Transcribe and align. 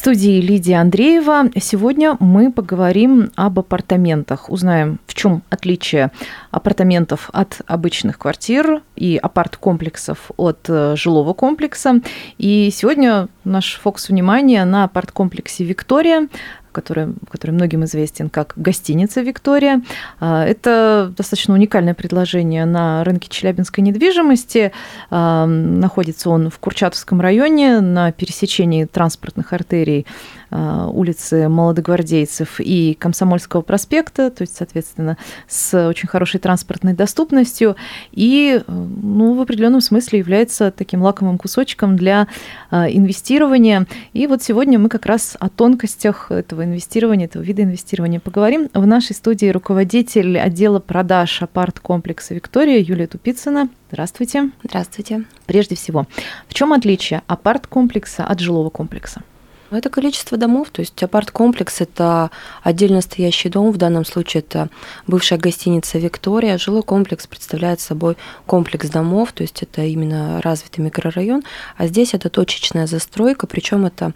студии 0.00 0.40
Лидия 0.40 0.76
Андреева. 0.76 1.50
Сегодня 1.60 2.16
мы 2.20 2.50
поговорим 2.50 3.32
об 3.36 3.58
апартаментах. 3.58 4.48
Узнаем, 4.48 4.98
в 5.06 5.12
чем 5.12 5.42
отличие 5.50 6.10
апартаментов 6.50 7.28
от 7.34 7.60
обычных 7.66 8.18
квартир 8.18 8.80
и 8.96 9.20
апарт-комплексов 9.22 10.30
от 10.38 10.60
э, 10.70 10.94
жилого 10.96 11.34
комплекса. 11.34 12.00
И 12.38 12.70
сегодня 12.72 13.28
наш 13.44 13.78
фокус 13.78 14.08
внимания 14.08 14.64
на 14.64 14.84
апарт-комплексе 14.84 15.64
«Виктория», 15.64 16.28
который, 16.72 17.14
который 17.30 17.52
многим 17.52 17.84
известен 17.84 18.30
как 18.30 18.52
гостиница 18.56 19.20
«Виктория». 19.20 19.82
А, 20.18 20.44
Это 20.44 21.12
достаточно 21.16 21.54
уникальное 21.54 21.94
предложение 21.94 22.64
на 22.64 23.04
рынке 23.04 23.28
челябинской 23.28 23.82
недвижимости. 23.82 24.72
А, 25.10 25.46
Находится 25.46 26.30
он 26.30 26.50
в 26.50 26.58
Курчатовском 26.58 27.20
районе 27.20 27.80
на 27.80 28.12
пересечении 28.12 28.84
транспортных 28.84 29.52
артерий 29.52 30.06
улицы 30.50 31.48
Молодогвардейцев 31.48 32.60
и 32.60 32.94
Комсомольского 32.94 33.62
проспекта, 33.62 34.30
то 34.30 34.42
есть, 34.42 34.56
соответственно, 34.56 35.16
с 35.46 35.88
очень 35.88 36.08
хорошей 36.08 36.40
транспортной 36.40 36.92
доступностью 36.92 37.76
и, 38.12 38.62
ну, 38.66 39.34
в 39.34 39.40
определенном 39.40 39.80
смысле 39.80 40.18
является 40.18 40.70
таким 40.70 41.02
лакомым 41.02 41.38
кусочком 41.38 41.96
для 41.96 42.28
а, 42.70 42.90
инвестирования. 42.90 43.86
И 44.12 44.26
вот 44.26 44.42
сегодня 44.42 44.78
мы 44.78 44.88
как 44.88 45.06
раз 45.06 45.36
о 45.38 45.48
тонкостях 45.48 46.30
этого 46.30 46.64
инвестирования, 46.64 47.26
этого 47.26 47.42
вида 47.42 47.62
инвестирования 47.62 48.20
поговорим. 48.20 48.68
В 48.74 48.86
нашей 48.86 49.14
студии 49.14 49.46
руководитель 49.46 50.38
отдела 50.38 50.80
продаж 50.80 51.42
апарт-комплекса 51.42 52.34
«Виктория» 52.34 52.80
Юлия 52.80 53.06
Тупицына. 53.06 53.68
Здравствуйте. 53.90 54.50
Здравствуйте. 54.62 55.24
Прежде 55.46 55.74
всего, 55.74 56.06
в 56.48 56.54
чем 56.54 56.72
отличие 56.72 57.22
апарт-комплекса 57.26 58.24
от 58.24 58.40
жилого 58.40 58.70
комплекса? 58.70 59.22
Это 59.70 59.88
количество 59.88 60.36
домов, 60.36 60.70
то 60.70 60.80
есть 60.80 61.00
апарт-комплекс– 61.00 61.76
это 61.80 62.30
отдельно 62.62 63.00
стоящий 63.00 63.48
дом, 63.48 63.70
в 63.70 63.76
данном 63.76 64.04
случае 64.04 64.40
это 64.40 64.68
бывшая 65.06 65.38
гостиница 65.38 65.98
«Виктория». 65.98 66.58
Жилой 66.58 66.82
комплекс 66.82 67.28
представляет 67.28 67.80
собой 67.80 68.16
комплекс 68.46 68.88
домов, 68.88 69.32
то 69.32 69.42
есть 69.42 69.62
это 69.62 69.82
именно 69.82 70.40
развитый 70.42 70.84
микрорайон, 70.84 71.44
а 71.76 71.86
здесь 71.86 72.14
это 72.14 72.30
точечная 72.30 72.88
застройка, 72.88 73.46
причем 73.46 73.86
это 73.86 74.12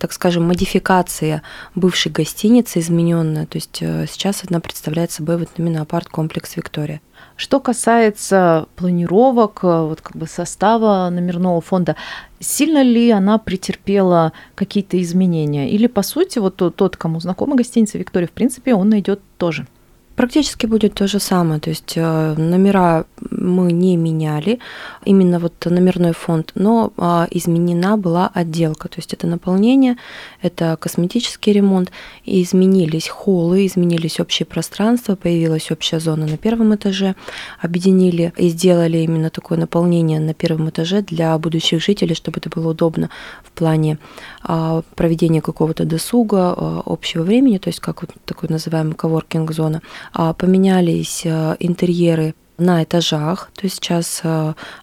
так 0.00 0.12
скажем, 0.12 0.44
модификация 0.44 1.42
бывшей 1.74 2.10
гостиницы 2.10 2.78
измененная. 2.78 3.46
То 3.46 3.58
есть 3.58 3.78
э, 3.82 4.06
сейчас 4.10 4.42
она 4.48 4.58
представляет 4.58 5.12
собой 5.12 5.36
вот 5.36 5.50
именно 5.58 5.82
апарт-комплекс 5.82 6.56
«Виктория». 6.56 7.02
Что 7.36 7.60
касается 7.60 8.66
планировок, 8.76 9.60
э, 9.62 9.66
вот 9.66 10.00
как 10.00 10.16
бы 10.16 10.26
состава 10.26 11.10
номерного 11.10 11.60
фонда, 11.60 11.96
сильно 12.40 12.82
ли 12.82 13.10
она 13.10 13.36
претерпела 13.36 14.32
какие-то 14.54 15.00
изменения? 15.02 15.70
Или, 15.70 15.86
по 15.86 16.02
сути, 16.02 16.38
вот 16.38 16.56
тот, 16.56 16.96
кому 16.96 17.20
знакома 17.20 17.54
гостиница 17.54 17.98
Виктория, 17.98 18.26
в 18.26 18.32
принципе, 18.32 18.74
он 18.74 18.88
найдет 18.88 19.20
тоже? 19.36 19.66
Практически 20.20 20.66
будет 20.66 20.92
то 20.92 21.06
же 21.06 21.18
самое, 21.18 21.60
то 21.60 21.70
есть 21.70 21.94
э, 21.96 22.34
номера 22.36 23.06
мы 23.30 23.72
не 23.72 23.96
меняли, 23.96 24.58
именно 25.06 25.38
вот 25.38 25.64
номерной 25.64 26.12
фонд, 26.12 26.52
но 26.54 26.92
а, 26.98 27.26
изменена 27.30 27.96
была 27.96 28.30
отделка, 28.34 28.88
то 28.88 28.98
есть 28.98 29.14
это 29.14 29.26
наполнение, 29.26 29.96
это 30.42 30.76
косметический 30.78 31.52
ремонт, 31.52 31.90
и 32.24 32.42
изменились 32.42 33.08
холлы, 33.08 33.66
изменились 33.66 34.20
общие 34.20 34.44
пространства, 34.44 35.16
появилась 35.16 35.70
общая 35.70 36.00
зона 36.00 36.26
на 36.26 36.36
первом 36.36 36.74
этаже, 36.74 37.14
объединили 37.60 38.32
и 38.36 38.48
сделали 38.48 38.98
именно 38.98 39.30
такое 39.30 39.58
наполнение 39.58 40.20
на 40.20 40.34
первом 40.34 40.68
этаже 40.68 41.02
для 41.02 41.38
будущих 41.38 41.82
жителей, 41.82 42.14
чтобы 42.14 42.40
это 42.40 42.50
было 42.50 42.70
удобно 42.70 43.08
в 43.42 43.52
плане 43.52 43.98
а, 44.42 44.82
проведения 44.96 45.40
какого-то 45.40 45.84
досуга, 45.84 46.54
а, 46.56 46.82
общего 46.84 47.22
времени, 47.22 47.58
то 47.58 47.68
есть 47.68 47.80
как 47.80 48.02
вот 48.02 48.10
такой 48.26 48.48
называемый 48.48 48.94
коворкинг-зона. 48.94 49.80
А, 50.12 50.32
поменялись 50.32 51.22
а, 51.26 51.56
интерьеры 51.60 52.34
на 52.58 52.84
этажах, 52.84 53.50
то 53.54 53.62
есть 53.62 53.76
сейчас 53.76 54.22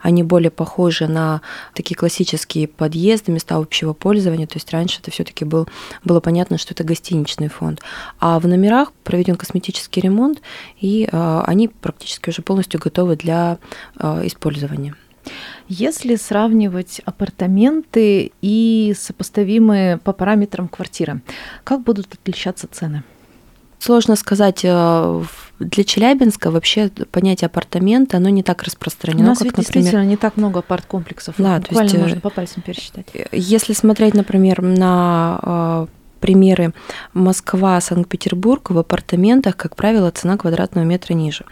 они 0.01 0.23
более 0.23 0.49
похожи 0.49 1.07
на 1.07 1.41
такие 1.75 1.95
классические 1.95 2.67
подъезды, 2.67 3.31
места 3.31 3.57
общего 3.57 3.93
пользования, 3.93 4.47
то 4.47 4.55
есть 4.55 4.71
раньше 4.71 4.99
это 4.99 5.11
все-таки 5.11 5.45
был, 5.45 5.67
было 6.03 6.19
понятно, 6.19 6.57
что 6.57 6.73
это 6.73 6.83
гостиничный 6.83 7.49
фонд. 7.49 7.81
А 8.19 8.39
в 8.39 8.47
номерах 8.47 8.93
проведен 9.03 9.35
косметический 9.35 10.01
ремонт, 10.01 10.41
и 10.81 11.07
они 11.11 11.67
практически 11.67 12.29
уже 12.29 12.41
полностью 12.41 12.79
готовы 12.79 13.15
для 13.15 13.59
использования. 14.23 14.95
Если 15.67 16.15
сравнивать 16.15 17.01
апартаменты 17.05 18.31
и 18.41 18.95
сопоставимые 18.97 19.97
по 19.97 20.13
параметрам 20.13 20.67
квартиры, 20.67 21.21
как 21.63 21.83
будут 21.83 22.13
отличаться 22.13 22.67
цены? 22.71 23.03
Сложно 23.79 24.15
сказать. 24.15 24.61
э, 24.63 25.23
Для 25.59 25.83
Челябинска 25.83 26.51
вообще 26.51 26.89
понятие 27.11 27.47
апартамента, 27.47 28.17
оно 28.17 28.29
не 28.29 28.43
так 28.43 28.63
распространено, 28.63 29.23
У 29.23 29.27
нас 29.27 29.37
как, 29.39 29.45
ведь 29.45 29.57
например, 29.57 29.73
действительно 29.83 30.05
не 30.09 30.17
так 30.17 30.37
много 30.37 30.59
апарт-комплексов. 30.59 31.35
Да, 31.37 31.57
то 31.59 31.69
Буквально 31.69 31.87
есть, 31.87 31.95
э, 31.95 31.99
можно 31.99 32.21
по 32.21 32.29
пальцам 32.29 32.61
пересчитать. 32.63 33.07
Если 33.31 33.73
смотреть, 33.73 34.13
например, 34.13 34.61
на 34.61 35.39
э, 35.43 35.87
примеры 36.19 36.73
Москва, 37.13 37.79
Санкт-Петербург 37.79 38.71
в 38.71 38.77
апартаментах, 38.77 39.55
как 39.55 39.75
правило, 39.75 40.11
цена 40.11 40.37
квадратного 40.37 40.85
метра 40.85 41.13
ниже. 41.13 41.45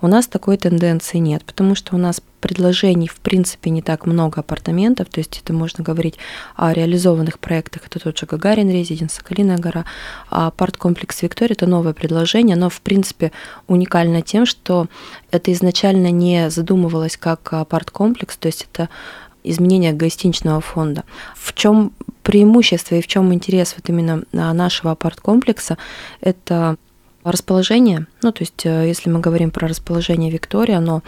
У 0.00 0.06
нас 0.06 0.26
такой 0.26 0.56
тенденции 0.56 1.18
нет, 1.18 1.44
потому 1.44 1.74
что 1.74 1.94
у 1.96 1.98
нас 1.98 2.22
предложений 2.42 3.08
в 3.08 3.20
принципе 3.20 3.70
не 3.70 3.80
так 3.80 4.04
много 4.04 4.40
апартаментов, 4.40 5.08
то 5.08 5.20
есть 5.20 5.40
это 5.42 5.52
можно 5.54 5.82
говорить 5.82 6.18
о 6.56 6.72
реализованных 6.72 7.38
проектах, 7.38 7.86
это 7.86 7.98
тот 8.00 8.18
же 8.18 8.26
Гагарин 8.26 8.68
Резиденс, 8.68 9.14
Соколиная 9.14 9.58
гора, 9.58 9.84
а 10.28 10.48
апарт-комплекс 10.48 11.22
Виктория– 11.22 11.54
это 11.56 11.66
новое 11.66 11.94
предложение, 11.94 12.56
оно 12.56 12.68
в 12.68 12.80
принципе 12.80 13.32
уникально 13.68 14.20
тем, 14.20 14.44
что 14.44 14.88
это 15.30 15.52
изначально 15.52 16.10
не 16.10 16.50
задумывалось 16.50 17.16
как 17.16 17.52
апарт-комплекс, 17.52 18.36
то 18.36 18.48
есть 18.48 18.66
это 18.70 18.88
изменение 19.44 19.92
гостиничного 19.92 20.60
фонда. 20.60 21.04
В 21.36 21.54
чем 21.54 21.92
преимущество 22.22 22.96
и 22.96 23.02
в 23.02 23.06
чем 23.06 23.32
интерес 23.32 23.74
вот 23.76 23.88
именно 23.88 24.24
а, 24.32 24.52
нашего 24.52 24.92
апарт-комплекса? 24.92 25.78
Это 26.20 26.76
расположение. 27.24 28.06
Ну, 28.22 28.32
то 28.32 28.42
есть, 28.42 28.64
э, 28.66 28.86
если 28.88 29.10
мы 29.10 29.20
говорим 29.20 29.50
про 29.50 29.68
расположение 29.68 30.30
Виктории, 30.30 30.74
оно 30.74 31.02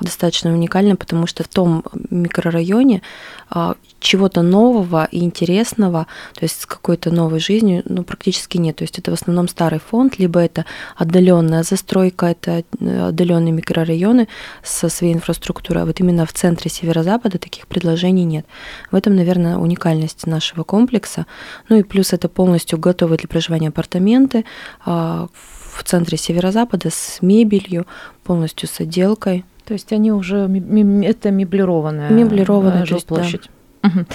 достаточно 0.00 0.52
уникально, 0.52 0.96
потому 0.96 1.26
что 1.26 1.44
в 1.44 1.48
том 1.48 1.84
микрорайоне 2.10 3.02
а, 3.50 3.76
чего-то 4.00 4.42
нового 4.42 5.08
и 5.10 5.24
интересного, 5.24 6.06
то 6.34 6.44
есть 6.44 6.62
с 6.62 6.66
какой-то 6.66 7.10
новой 7.10 7.40
жизнью, 7.40 7.82
ну, 7.86 8.04
практически 8.04 8.58
нет. 8.58 8.76
То 8.76 8.84
есть 8.84 8.98
это 8.98 9.10
в 9.10 9.14
основном 9.14 9.48
старый 9.48 9.80
фонд, 9.80 10.18
либо 10.18 10.40
это 10.40 10.64
отдаленная 10.96 11.62
застройка, 11.62 12.26
это 12.26 12.64
э, 12.80 13.08
отдаленные 13.08 13.52
микрорайоны 13.52 14.28
со 14.62 14.88
своей 14.88 15.14
инфраструктурой. 15.14 15.82
А 15.82 15.86
вот 15.86 16.00
именно 16.00 16.26
в 16.26 16.32
центре 16.32 16.70
северо-запада 16.70 17.38
таких 17.38 17.66
предложений 17.66 18.24
нет. 18.24 18.46
В 18.90 18.96
этом, 18.96 19.16
наверное, 19.16 19.56
уникальность 19.56 20.26
нашего 20.26 20.62
комплекса. 20.62 21.26
Ну 21.68 21.76
и 21.76 21.82
плюс 21.82 22.12
это 22.12 22.28
полностью 22.28 22.78
готовые 22.78 23.18
для 23.18 23.28
проживания 23.28 23.68
апартаменты 23.68 24.44
а, 24.84 25.28
в 25.78 25.84
центре 25.84 26.18
северо-запада 26.18 26.90
с 26.90 27.18
мебелью, 27.22 27.86
полностью 28.24 28.68
с 28.68 28.80
отделкой. 28.80 29.44
То 29.64 29.74
есть 29.74 29.92
они 29.92 30.10
уже 30.10 30.48
это 31.04 31.30
меблированная, 31.30 32.10
Меблированная, 32.10 32.78
э, 32.78 32.80
да. 32.80 32.86
жилплощадь. 32.86 33.48
Мгм. 33.82 34.06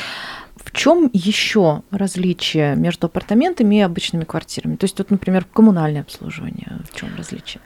В 0.56 0.72
чем 0.72 1.10
еще 1.14 1.84
различие 1.92 2.76
между 2.76 3.08
апартаментами 3.08 3.76
и 3.76 3.82
обычными 3.82 4.24
квартирами? 4.24 4.76
То 4.76 4.86
есть, 4.86 4.98
вот, 4.98 5.12
например, 5.12 5.46
коммунальное 5.54 6.02
обслуживание, 6.02 6.80
в 6.92 7.00
чем 7.00 7.10
различие? 7.18 7.62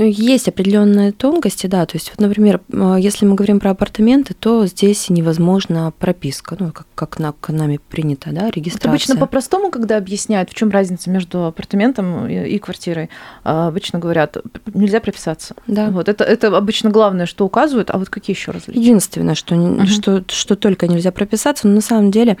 Есть 0.00 0.46
определенные 0.46 1.10
тонкости, 1.10 1.66
да. 1.66 1.84
То 1.84 1.96
есть, 1.96 2.10
вот, 2.10 2.20
например, 2.20 2.60
э, 2.72 2.96
если 3.00 3.26
мы 3.26 3.34
говорим 3.34 3.58
про 3.58 3.70
апартаменты, 3.70 4.32
то 4.32 4.64
здесь 4.66 5.10
невозможна 5.10 5.92
прописка, 5.98 6.56
ну, 6.58 6.70
как, 6.70 6.86
как 6.94 7.18
на, 7.18 7.34
нами 7.48 7.80
принято, 7.88 8.30
да, 8.30 8.42
Вот 8.46 8.54
регистрация. 8.56 8.90
обычно 8.90 9.16
по-простому, 9.16 9.70
когда 9.70 9.96
объясняют, 9.96 10.50
в 10.50 10.54
чем 10.54 10.70
разница 10.70 11.10
между 11.10 11.46
апартаментом 11.46 12.28
и, 12.28 12.48
и 12.48 12.58
квартирой, 12.58 13.10
а, 13.42 13.68
обычно 13.68 13.98
говорят, 13.98 14.36
нельзя 14.72 15.00
прописаться. 15.00 15.56
Да. 15.66 15.88
Вот 15.90 16.08
это, 16.08 16.22
это 16.22 16.56
обычно 16.56 16.90
главное, 16.90 17.26
что 17.26 17.44
указывают, 17.44 17.90
а 17.90 17.98
вот 17.98 18.08
какие 18.08 18.36
еще 18.36 18.52
различия? 18.52 18.80
Единственное, 18.80 19.34
что, 19.34 19.56
Мгм. 19.56 19.86
что, 19.86 20.22
что 20.28 20.54
только 20.54 20.86
нельзя 20.86 21.10
прописаться, 21.10 21.66
но 21.66 21.74
на 21.74 21.80
самом 21.80 22.12
деле 22.12 22.36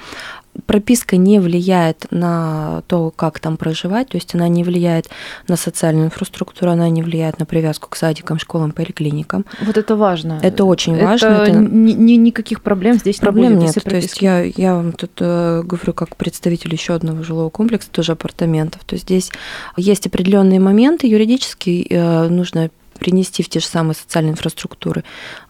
прописка 0.66 1.16
не 1.16 1.40
влияет 1.40 2.06
на 2.10 2.82
то, 2.86 3.10
как 3.14 3.40
там 3.40 3.56
проживать, 3.56 4.08
то 4.08 4.16
есть 4.16 4.34
она 4.34 4.48
не 4.48 4.64
влияет 4.64 5.08
на 5.48 5.56
социальную 5.56 6.06
инфраструктуру, 6.06 6.70
она 6.70 6.88
не 6.88 7.02
влияет 7.02 7.38
на 7.38 7.46
привязку 7.46 7.88
к 7.88 7.96
садикам, 7.96 8.38
школам, 8.38 8.72
поликлиникам. 8.72 9.44
Вот 9.62 9.76
это 9.76 9.96
важно. 9.96 10.40
Это 10.42 10.64
очень 10.64 10.96
это 10.96 11.04
важно. 11.04 11.26
Это 11.26 11.50
ни- 11.52 11.92
ни- 11.92 12.16
никаких 12.16 12.62
проблем 12.62 12.98
здесь 12.98 13.16
проблем 13.18 13.58
не 13.58 13.66
будет. 13.66 13.76
нет. 13.76 13.84
То 13.84 13.96
есть 13.96 14.20
я, 14.22 14.42
я 14.42 14.74
вам 14.74 14.92
тут 14.92 15.12
э, 15.20 15.62
говорю 15.64 15.92
как 15.92 16.16
представитель 16.16 16.72
еще 16.72 16.94
одного 16.94 17.22
жилого 17.22 17.50
комплекса, 17.50 17.90
тоже 17.90 18.12
апартаментов. 18.12 18.84
То 18.84 18.94
есть 18.94 19.04
здесь 19.04 19.30
есть 19.76 20.06
определенные 20.06 20.60
моменты 20.60 21.06
юридически 21.06 21.86
э, 21.88 22.28
нужно 22.28 22.70
принести 22.98 23.42
в 23.42 23.48
те 23.48 23.60
же 23.60 23.66
самые 23.66 23.94
социальные 23.94 24.32
инфраструктуры 24.32 25.04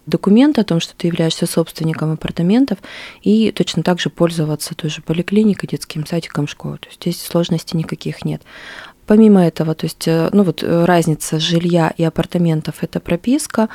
документы 0.07 0.61
о 0.61 0.65
том, 0.65 0.81
что 0.81 0.95
ты 0.97 1.07
являешься 1.07 1.47
собственником 1.47 2.13
апартаментов, 2.13 2.79
и 3.23 3.53
точно 3.53 3.83
так 3.83 4.01
же 4.01 4.11
пользоваться 4.11 4.75
той 4.75 4.91
же 4.91 5.03
поликлиникой, 5.03 5.69
детским 5.69 6.07
садиком, 6.07 6.47
школой. 6.47 6.79
То 6.79 6.89
есть 6.89 7.03
здесь 7.03 7.23
сложностей 7.23 7.79
никаких 7.79 8.25
нет. 8.25 8.43
Помимо 9.07 9.47
этого, 9.47 9.75
то 9.75 9.87
есть, 9.87 10.07
э, 10.07 10.29
ну 10.33 10.43
вот 10.43 10.63
э, 10.63 10.85
разница 10.85 11.39
жилья 11.39 11.93
и 11.97 12.05
апартаментов– 12.05 12.77
это 12.83 13.01
прописка, 13.01 13.69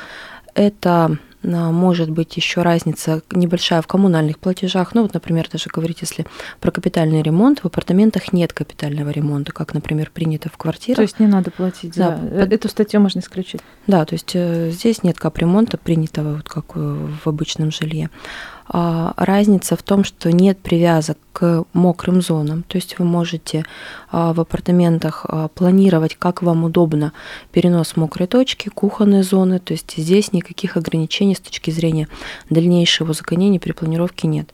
это 0.54 1.18
может 1.44 2.10
быть 2.10 2.36
еще 2.36 2.62
разница 2.62 3.22
небольшая 3.32 3.82
в 3.82 3.86
коммунальных 3.86 4.38
платежах. 4.38 4.94
Ну, 4.94 5.02
вот, 5.02 5.14
например, 5.14 5.48
даже 5.52 5.70
говорить, 5.72 5.98
если 6.00 6.26
про 6.60 6.70
капитальный 6.70 7.22
ремонт, 7.22 7.60
в 7.60 7.66
апартаментах 7.66 8.32
нет 8.32 8.52
капитального 8.52 9.10
ремонта, 9.10 9.52
как, 9.52 9.74
например, 9.74 10.10
принято 10.12 10.48
в 10.48 10.56
квартирах. 10.56 10.96
То 10.96 11.02
есть 11.02 11.20
не 11.20 11.26
надо 11.26 11.50
платить 11.50 11.94
Да, 11.96 12.16
за... 12.16 12.40
под- 12.40 12.52
Эту 12.52 12.68
статью 12.68 13.00
можно 13.00 13.20
исключить. 13.20 13.60
Да, 13.86 14.04
то 14.04 14.14
есть 14.14 14.32
э, 14.34 14.70
здесь 14.70 15.02
нет 15.02 15.18
капремонта 15.18 15.76
принятого, 15.78 16.36
вот 16.36 16.48
как 16.48 16.64
э, 16.74 16.80
в 17.24 17.26
обычном 17.28 17.70
жилье. 17.70 18.10
А, 18.66 19.12
Разница 19.16 19.76
в 19.76 19.82
том, 19.82 20.04
что 20.04 20.32
нет 20.32 20.58
привязок 20.58 21.18
к 21.32 21.64
мокрым 21.72 22.22
зонам. 22.22 22.62
То 22.62 22.76
есть 22.76 22.98
вы 22.98 23.04
можете 23.04 23.64
а, 24.10 24.32
в 24.32 24.40
апартаментах 24.40 25.26
а, 25.28 25.48
планировать, 25.48 26.16
как 26.16 26.42
вам 26.42 26.64
удобно, 26.64 27.12
перенос 27.52 27.96
мокрой 27.96 28.26
точки, 28.26 28.70
кухонной 28.70 29.22
зоны. 29.22 29.58
То 29.58 29.74
есть 29.74 29.94
здесь 29.96 30.32
никаких 30.32 30.76
ограничений 30.76 31.34
с 31.34 31.40
точки 31.40 31.70
зрения 31.70 32.08
дальнейшего 32.48 33.10
узаконения 33.10 33.60
при 33.60 33.72
планировке 33.72 34.28
нет. 34.28 34.52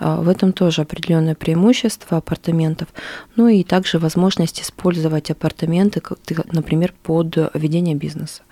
В 0.00 0.28
этом 0.28 0.52
тоже 0.52 0.82
определенное 0.82 1.36
преимущество 1.36 2.18
апартаментов. 2.18 2.88
Ну 3.36 3.46
и 3.46 3.62
также 3.62 4.00
возможность 4.00 4.60
использовать 4.60 5.30
апартаменты, 5.30 6.02
например, 6.50 6.92
под 7.04 7.36
ведение 7.54 7.94
бизнеса. 7.94 8.42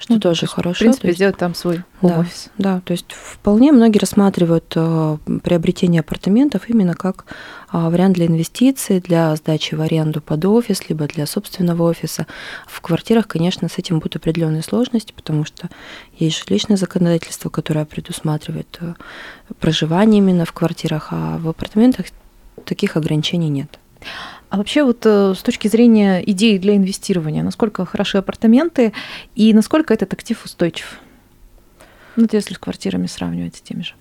Что 0.00 0.14
Ну, 0.14 0.18
тоже 0.20 0.46
то 0.46 0.52
хорошо. 0.52 0.76
В 0.76 0.78
принципе, 0.78 1.02
то 1.02 1.08
есть- 1.08 1.18
сделать 1.18 1.36
там 1.36 1.54
свой 1.54 1.84
Да. 2.00 2.20
офис. 2.20 2.48
да, 2.56 2.80
то 2.80 2.92
есть 2.92 3.12
вполне 3.12 3.70
многие 3.70 3.98
рассматривают 3.98 4.72
э, 4.74 5.18
приобретение 5.44 6.00
апартаментов 6.00 6.70
именно 6.70 6.94
как 6.94 7.26
а, 7.72 7.90
вариант 7.90 8.14
для 8.16 8.26
инвестиций, 8.26 8.98
для 9.00 9.36
сдачи 9.36 9.74
в 9.76 9.80
аренду 9.82 10.20
под 10.22 10.44
офис, 10.46 10.88
либо 10.88 11.06
для 11.06 11.26
собственного 11.26 11.82
офиса. 11.84 12.26
В 12.66 12.80
квартирах, 12.80 13.28
конечно, 13.28 13.68
с 13.68 13.78
этим 13.78 13.98
будут 13.98 14.16
определенные 14.16 14.62
сложности, 14.62 15.12
потому 15.14 15.44
что 15.44 15.68
есть 16.18 16.44
жилищное 16.48 16.76
законодательство, 16.78 17.50
которое 17.50 17.84
предусматривает 17.84 18.78
э, 18.80 18.94
проживание 19.60 20.18
именно 20.18 20.46
в 20.46 20.52
квартирах, 20.52 21.08
а 21.12 21.36
в 21.38 21.46
апартаментах 21.48 22.06
таких 22.64 22.96
ограничений 22.96 23.50
нет. 23.50 23.78
А 24.50 24.56
вообще 24.56 24.82
вот 24.82 25.06
э, 25.06 25.34
с 25.36 25.42
точки 25.42 25.68
зрения 25.68 26.22
идеи 26.28 26.58
для 26.58 26.74
инвестирования, 26.74 27.44
насколько 27.44 27.84
хороши 27.86 28.18
апартаменты 28.18 28.92
и 29.36 29.54
насколько 29.54 29.94
этот 29.94 30.12
актив 30.12 30.44
устойчив? 30.44 30.98
Ну, 32.16 32.24
вот 32.24 32.32
если 32.32 32.54
с 32.54 32.58
квартирами 32.58 33.06
сравнивать 33.06 33.56
с 33.56 33.60
теми 33.60 33.82
же. 33.82 33.94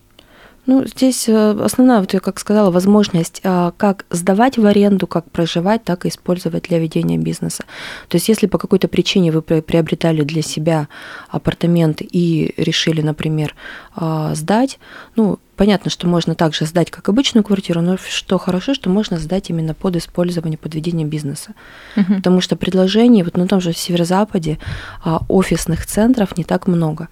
Ну, 0.65 0.85
здесь 0.85 1.29
э, 1.29 1.51
основная, 1.63 1.99
вот 1.99 2.13
я 2.13 2.19
как 2.19 2.39
сказала, 2.39 2.69
возможность 2.69 3.41
а, 3.43 3.73
как 3.77 4.05
сдавать 4.09 4.57
в 4.57 4.65
аренду, 4.65 5.07
как 5.07 5.29
проживать, 5.31 5.83
так 5.83 6.05
и 6.05 6.09
использовать 6.09 6.63
для 6.63 6.79
ведения 6.79 7.17
бизнеса. 7.17 7.63
То 8.07 8.17
есть, 8.17 8.29
если 8.29 8.45
по 8.45 8.57
какой-то 8.57 8.87
причине 8.87 9.31
вы 9.31 9.41
при- 9.41 9.61
приобретали 9.61 10.23
для 10.23 10.41
себя 10.41 10.87
апартаменты 11.29 12.03
и 12.03 12.53
решили, 12.57 13.01
например, 13.01 13.55
а, 13.95 14.35
сдать, 14.35 14.79
ну, 15.15 15.39
понятно, 15.59 15.91
что 15.91 16.07
можно 16.07 16.35
также 16.35 16.65
сдать 16.65 16.89
как 16.89 17.09
обычную 17.09 17.43
квартиру, 17.43 17.81
но 17.81 17.97
что 17.97 18.37
хорошо, 18.37 18.73
что 18.73 18.89
можно 18.89 19.17
сдать 19.17 19.49
именно 19.49 19.73
под 19.73 19.97
использование, 19.97 20.57
под 20.57 20.73
ведение 20.73 21.05
бизнеса. 21.05 21.53
Потому 22.15 22.39
что 22.39 22.55
предложений 22.55 23.23
вот 23.23 23.35
на 23.35 23.45
том 23.45 23.59
же 23.59 23.73
северо-западе 23.73 24.57
а, 25.03 25.19
офисных 25.27 25.85
центров 25.85 26.37
не 26.37 26.45
так 26.45 26.67
много. 26.67 27.09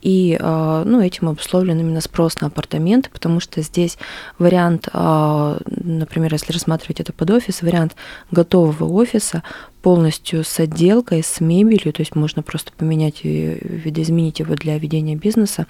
И 0.00 0.38
а, 0.40 0.82
ну, 0.86 1.02
этим 1.02 1.28
обусловлен 1.28 1.78
именно 1.78 2.00
спрос 2.00 2.40
на 2.40 2.46
апартаменты, 2.46 3.10
потому 3.10 3.38
что 3.38 3.60
здесь 3.60 3.98
вариант, 4.38 4.88
а, 4.94 5.58
например, 5.66 6.32
если 6.32 6.54
рассматривать 6.54 7.00
это 7.00 7.12
под 7.12 7.30
офис, 7.30 7.60
вариант 7.60 7.96
готового 8.30 8.90
офиса 8.94 9.42
полностью 9.82 10.42
с 10.42 10.58
отделкой, 10.58 11.22
с 11.22 11.38
мебелью, 11.40 11.92
то 11.92 12.00
есть 12.00 12.16
можно 12.16 12.42
просто 12.42 12.72
поменять, 12.72 13.20
и 13.24 13.58
видоизменить 13.60 14.40
его 14.40 14.54
для 14.54 14.78
ведения 14.78 15.16
бизнеса, 15.16 15.66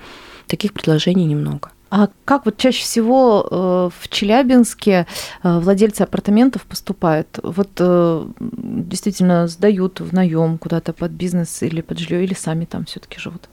таких 0.47 0.73
предложений 0.73 1.25
немного. 1.25 1.73
А 1.91 2.09
как 2.25 2.45
вот 2.45 2.57
чаще 2.57 2.85
всего 2.85 3.47
э, 3.51 3.91
в 4.01 4.09
Челябинске 4.09 5.07
э, 5.43 5.59
владельцы 5.59 6.03
апартаментов 6.03 6.63
поступают? 6.63 7.41
Вот 7.43 7.71
э, 7.79 8.27
действительно 8.39 9.49
сдают 9.49 10.01
в 10.01 10.15
наем 10.15 10.57
куда-то 10.59 10.93
под 10.93 11.11
бизнес 11.11 11.63
или 11.65 11.81
под 11.81 11.99
жилье, 11.99 12.23
или 12.23 12.35
сами 12.35 12.65
там 12.65 12.85
все-таки 12.85 13.19
живут? 13.19 13.49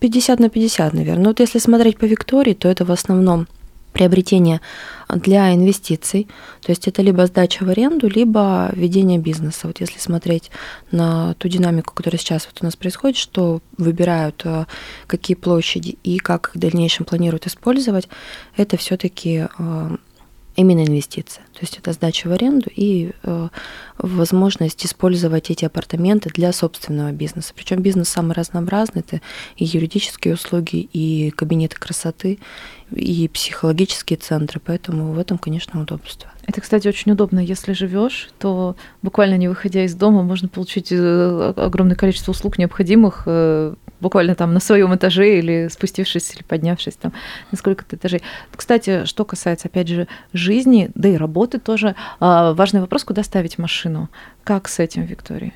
50 0.00 0.40
на 0.40 0.48
50, 0.48 0.94
наверное. 0.94 1.22
Но 1.22 1.30
вот 1.30 1.40
если 1.40 1.60
смотреть 1.60 1.96
по 1.96 2.06
Виктории, 2.06 2.54
то 2.54 2.68
это 2.68 2.84
в 2.84 2.90
основном 2.90 3.46
приобретение 3.96 4.60
для 5.08 5.54
инвестиций, 5.54 6.28
то 6.60 6.70
есть 6.70 6.86
это 6.86 7.00
либо 7.00 7.24
сдача 7.26 7.64
в 7.64 7.70
аренду, 7.70 8.08
либо 8.08 8.68
ведение 8.74 9.18
бизнеса. 9.18 9.68
Вот 9.68 9.80
если 9.80 9.98
смотреть 9.98 10.50
на 10.90 11.32
ту 11.38 11.48
динамику, 11.48 11.94
которая 11.94 12.18
сейчас 12.18 12.44
вот 12.44 12.60
у 12.60 12.64
нас 12.66 12.76
происходит, 12.76 13.16
что 13.16 13.62
выбирают 13.78 14.42
э, 14.44 14.66
какие 15.06 15.34
площади 15.34 15.96
и 16.04 16.18
как 16.18 16.48
их 16.48 16.54
в 16.56 16.58
дальнейшем 16.58 17.06
планируют 17.06 17.46
использовать, 17.46 18.06
это 18.58 18.76
все-таки 18.76 19.46
именно 20.56 20.84
инвестиция. 20.84 21.44
То 21.52 21.60
есть 21.60 21.78
это 21.78 21.92
сдача 21.92 22.28
в 22.28 22.32
аренду 22.32 22.70
и 22.74 23.12
э, 23.22 23.48
возможность 23.98 24.84
использовать 24.84 25.50
эти 25.50 25.64
апартаменты 25.64 26.30
для 26.30 26.52
собственного 26.52 27.12
бизнеса. 27.12 27.52
Причем 27.54 27.80
бизнес 27.82 28.08
самый 28.08 28.32
разнообразный. 28.32 29.02
Это 29.06 29.20
и 29.56 29.64
юридические 29.64 30.34
услуги, 30.34 30.88
и 30.92 31.30
кабинеты 31.30 31.76
красоты, 31.76 32.38
и 32.90 33.28
психологические 33.28 34.16
центры. 34.16 34.60
Поэтому 34.64 35.12
в 35.12 35.18
этом, 35.18 35.38
конечно, 35.38 35.80
удобство. 35.80 36.30
Это, 36.46 36.60
кстати, 36.60 36.88
очень 36.88 37.12
удобно. 37.12 37.40
Если 37.40 37.72
живешь, 37.72 38.30
то 38.38 38.76
буквально 39.02 39.36
не 39.36 39.48
выходя 39.48 39.84
из 39.84 39.94
дома, 39.94 40.22
можно 40.22 40.48
получить 40.48 40.88
э, 40.90 41.52
огромное 41.56 41.96
количество 41.96 42.32
услуг 42.32 42.58
необходимых 42.58 43.24
э, 43.26 43.74
буквально 44.00 44.34
там 44.34 44.54
на 44.54 44.60
своем 44.60 44.94
этаже 44.94 45.38
или 45.38 45.68
спустившись 45.68 46.34
или 46.34 46.42
поднявшись 46.42 46.96
там 46.96 47.12
на 47.50 47.58
сколько-то 47.58 47.96
этажей. 47.96 48.22
Кстати, 48.54 49.04
что 49.04 49.24
касается, 49.24 49.68
опять 49.68 49.88
же, 49.88 50.08
жизни, 50.32 50.90
да 50.94 51.08
и 51.08 51.16
работы 51.16 51.58
тоже, 51.58 51.94
а, 52.20 52.52
важный 52.54 52.80
вопрос, 52.80 53.04
куда 53.04 53.22
ставить 53.22 53.58
машину. 53.58 54.08
Как 54.44 54.68
с 54.68 54.78
этим, 54.78 55.02
Виктория? 55.02 55.52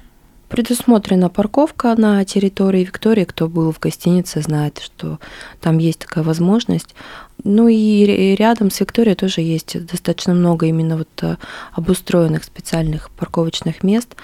Предусмотрена 0.50 1.28
парковка 1.28 1.94
на 1.96 2.24
территории 2.24 2.82
Виктории. 2.82 3.24
Кто 3.24 3.48
был 3.48 3.70
в 3.70 3.78
гостинице, 3.78 4.42
знает, 4.42 4.80
что 4.80 5.20
там 5.60 5.78
есть 5.78 6.00
такая 6.00 6.24
возможность. 6.24 6.96
Ну 7.44 7.68
и 7.68 8.34
рядом 8.34 8.72
с 8.72 8.80
Викторией 8.80 9.14
тоже 9.14 9.42
есть 9.42 9.86
достаточно 9.86 10.34
много 10.34 10.66
именно 10.66 10.96
вот 10.96 11.08
э, 11.22 11.36
обустроенных 11.72 12.42
специальных 12.42 13.10
парковочных 13.10 13.84
мест. 13.84 14.16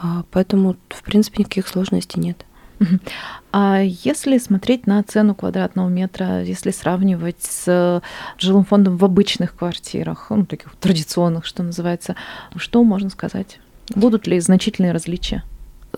А, 0.00 0.24
Поэтому, 0.30 0.76
в 0.88 1.02
принципе, 1.02 1.40
никаких 1.40 1.68
сложностей 1.68 2.22
нет. 2.22 2.46
А 3.52 3.80
если 3.80 4.38
смотреть 4.38 4.86
на 4.86 5.02
цену 5.02 5.34
квадратного 5.34 5.88
метра, 5.88 6.42
если 6.42 6.70
сравнивать 6.70 7.42
с 7.42 8.02
жилым 8.38 8.64
фондом 8.64 8.96
в 8.98 9.04
обычных 9.04 9.56
квартирах, 9.56 10.26
ну, 10.30 10.44
таких 10.44 10.74
традиционных, 10.76 11.46
что 11.46 11.62
называется, 11.62 12.16
что 12.56 12.84
можно 12.84 13.08
сказать? 13.08 13.58
Будут 13.94 14.26
ли 14.26 14.40
значительные 14.40 14.92
различия? 14.92 15.42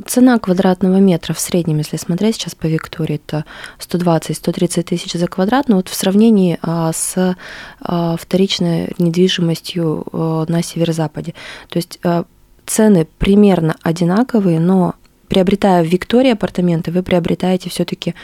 Цена 0.07 0.39
квадратного 0.39 0.99
метра 0.99 1.35
в 1.35 1.41
среднем, 1.41 1.79
если 1.79 1.97
смотреть 1.97 2.37
сейчас 2.37 2.55
по 2.55 2.67
Виктории, 2.67 3.17
это 3.17 3.45
120-130 3.81 4.83
тысяч 4.85 5.13
за 5.15 5.27
квадрат, 5.27 5.69
но 5.69 5.77
вот 5.77 5.89
в 5.89 5.95
сравнении 5.95 6.59
а, 6.63 6.93
с 6.93 7.37
а, 7.81 8.17
вторичной 8.17 8.95
недвижимостью 8.99 10.07
а, 10.13 10.45
на 10.47 10.63
северо-западе. 10.63 11.35
То 11.69 11.79
есть 11.79 11.99
а, 12.05 12.27
цены 12.65 13.09
примерно 13.19 13.75
одинаковые, 13.83 14.61
но 14.61 14.95
приобретая 15.29 15.83
в 15.83 15.87
Виктории 15.87 16.33
апартаменты, 16.33 16.91
вы 16.91 17.03
приобретаете 17.03 17.71
все-таки 17.71 18.15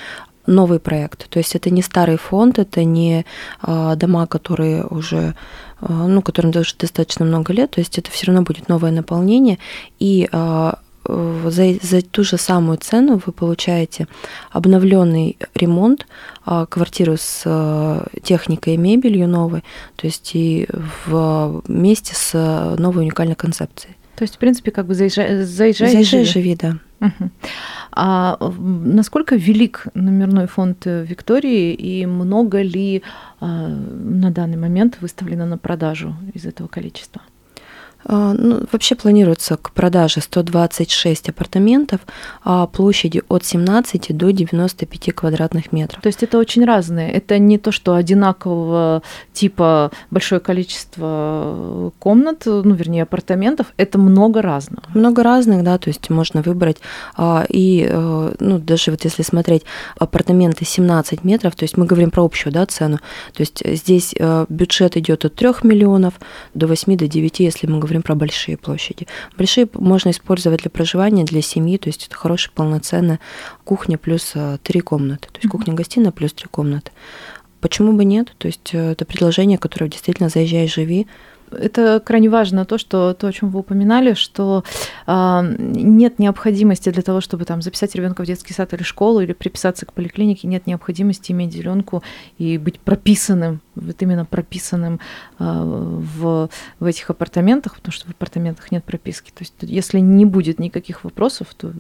новый 0.46 0.78
проект. 0.78 1.28
То 1.28 1.38
есть 1.38 1.54
это 1.54 1.70
не 1.70 1.82
старый 1.82 2.16
фонд, 2.16 2.58
это 2.58 2.84
не 2.84 3.24
а, 3.62 3.96
дома, 3.96 4.26
которые 4.26 4.84
уже, 4.84 5.34
а, 5.80 6.06
ну, 6.06 6.22
которым 6.22 6.50
даже 6.50 6.74
достаточно 6.78 7.24
много 7.24 7.52
лет, 7.52 7.72
то 7.72 7.80
есть 7.80 7.98
это 7.98 8.10
все 8.10 8.26
равно 8.26 8.42
будет 8.42 8.68
новое 8.68 8.90
наполнение, 8.90 9.58
и 9.98 10.28
а, 10.32 10.78
э, 11.06 11.48
за, 11.50 11.74
за 11.82 12.02
ту 12.02 12.24
же 12.24 12.36
самую 12.36 12.78
цену 12.78 13.20
вы 13.24 13.32
получаете 13.32 14.06
обновленный 14.50 15.38
ремонт, 15.54 16.06
квартиру 16.44 17.16
с 17.18 18.06
техникой 18.22 18.74
и 18.74 18.76
мебелью 18.76 19.28
новой, 19.28 19.64
то 19.96 20.06
есть 20.06 20.32
и 20.34 20.68
вместе 21.06 22.14
с 22.14 22.76
новой 22.78 23.04
уникальной 23.04 23.34
концепцией. 23.34 23.96
То 24.16 24.22
есть, 24.22 24.36
в 24.36 24.38
принципе, 24.38 24.70
как 24.70 24.86
бы 24.86 24.94
заезжай, 24.94 25.42
заезжай, 25.42 25.90
заезжай 25.90 26.24
живи. 26.24 26.32
живи, 26.32 26.56
да. 26.56 26.78
А 27.96 28.36
насколько 28.58 29.36
велик 29.36 29.86
номерной 29.94 30.46
фонд 30.46 30.84
Виктории 30.86 31.72
и 31.72 32.06
много 32.06 32.60
ли 32.62 33.02
а, 33.40 33.68
на 33.68 34.30
данный 34.30 34.56
момент 34.56 34.98
выставлено 35.00 35.46
на 35.46 35.58
продажу 35.58 36.16
из 36.32 36.44
этого 36.44 36.66
количества? 36.66 37.22
А, 38.06 38.34
ну, 38.34 38.62
вообще 38.70 38.94
планируется 38.94 39.56
к 39.56 39.70
продаже 39.70 40.20
126 40.20 41.30
апартаментов 41.30 42.00
а 42.42 42.66
площади 42.66 43.22
от 43.28 43.44
17 43.44 44.16
до 44.16 44.30
95 44.30 45.14
квадратных 45.14 45.72
метров. 45.72 46.02
То 46.02 46.08
есть 46.08 46.22
это 46.22 46.38
очень 46.38 46.64
разные. 46.64 47.10
Это 47.12 47.38
не 47.38 47.58
то, 47.58 47.72
что 47.72 47.94
одинакового 47.94 49.02
типа 49.32 49.90
большое 50.10 50.40
количество 50.40 51.92
комнат, 51.98 52.42
ну, 52.46 52.74
вернее, 52.74 53.02
апартаментов. 53.02 53.68
Это 53.76 53.98
много 53.98 54.42
разного. 54.42 54.84
Много 54.94 55.22
разных, 55.22 55.64
да, 55.64 55.78
то 55.78 55.88
есть 55.88 56.10
можно 56.10 56.42
выбрать. 56.42 56.78
А, 57.16 57.44
и, 57.48 57.86
э, 57.88 58.34
ну, 58.38 58.58
даже 58.58 58.90
вот 58.90 59.04
если 59.04 59.22
смотреть 59.22 59.62
апартаменты 59.98 60.64
17 60.64 61.24
метров, 61.24 61.54
то 61.56 61.64
есть 61.64 61.76
мы 61.76 61.86
говорим 61.86 62.10
про 62.10 62.24
общую, 62.24 62.52
да, 62.52 62.66
цену, 62.66 62.98
то 63.32 63.40
есть 63.40 63.62
здесь 63.64 64.14
э, 64.18 64.46
бюджет 64.48 64.96
идет 64.96 65.24
от 65.24 65.34
3 65.34 65.48
миллионов 65.62 66.14
до 66.54 66.66
8 66.66 66.96
до 66.96 67.08
9, 67.08 67.40
если 67.40 67.66
мы 67.66 67.78
говорим 67.78 67.93
говорим 67.94 68.02
про 68.02 68.14
большие 68.14 68.56
площади. 68.56 69.06
Большие 69.36 69.68
можно 69.74 70.10
использовать 70.10 70.60
для 70.62 70.70
проживания, 70.70 71.24
для 71.24 71.42
семьи, 71.42 71.78
то 71.78 71.88
есть 71.88 72.06
это 72.06 72.16
хорошая 72.16 72.52
полноценная 72.54 73.20
кухня 73.64 73.98
плюс 73.98 74.32
э, 74.34 74.58
три 74.62 74.80
комнаты, 74.80 75.28
то 75.30 75.38
есть 75.38 75.48
кухня-гостиная 75.48 76.10
плюс 76.10 76.32
три 76.32 76.48
комнаты. 76.48 76.90
Почему 77.60 77.92
бы 77.92 78.04
нет? 78.04 78.34
То 78.38 78.48
есть 78.48 78.70
э, 78.72 78.92
это 78.92 79.04
предложение, 79.04 79.58
которое 79.58 79.88
действительно 79.88 80.28
заезжай, 80.28 80.66
живи, 80.66 81.06
это 81.58 82.00
крайне 82.04 82.28
важно 82.28 82.64
то, 82.64 82.78
что 82.78 83.14
то, 83.14 83.26
о 83.26 83.32
чем 83.32 83.50
вы 83.50 83.60
упоминали, 83.60 84.14
что 84.14 84.64
э, 85.06 85.40
нет 85.58 86.18
необходимости 86.18 86.90
для 86.90 87.02
того, 87.02 87.20
чтобы 87.20 87.44
там 87.44 87.62
записать 87.62 87.94
ребенка 87.94 88.22
в 88.22 88.26
детский 88.26 88.52
сад 88.52 88.72
или 88.74 88.82
школу 88.82 89.20
или 89.20 89.32
приписаться 89.32 89.86
к 89.86 89.92
поликлинике, 89.92 90.48
нет 90.48 90.66
необходимости 90.66 91.32
иметь 91.32 91.52
зеленку 91.52 92.02
и 92.38 92.58
быть 92.58 92.80
прописанным, 92.80 93.60
вот 93.74 94.00
именно 94.00 94.24
прописанным 94.24 95.00
э, 95.38 95.44
в, 95.44 96.48
в 96.80 96.84
этих 96.84 97.10
апартаментах, 97.10 97.76
потому 97.76 97.92
что 97.92 98.06
в 98.06 98.10
апартаментах 98.10 98.70
нет 98.72 98.84
прописки. 98.84 99.30
То 99.30 99.42
есть 99.42 99.54
если 99.60 100.00
не 100.00 100.24
будет 100.24 100.58
никаких 100.58 101.04
вопросов, 101.04 101.48
то 101.56 101.72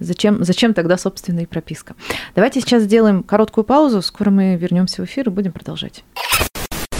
зачем, 0.00 0.44
зачем 0.44 0.74
тогда 0.74 0.98
собственная 0.98 1.46
прописка? 1.46 1.94
Давайте 2.34 2.60
сейчас 2.60 2.84
сделаем 2.84 3.22
короткую 3.22 3.64
паузу, 3.64 4.02
скоро 4.02 4.30
мы 4.30 4.56
вернемся 4.56 5.02
в 5.02 5.04
эфир 5.04 5.28
и 5.28 5.30
будем 5.30 5.52
продолжать. 5.52 6.04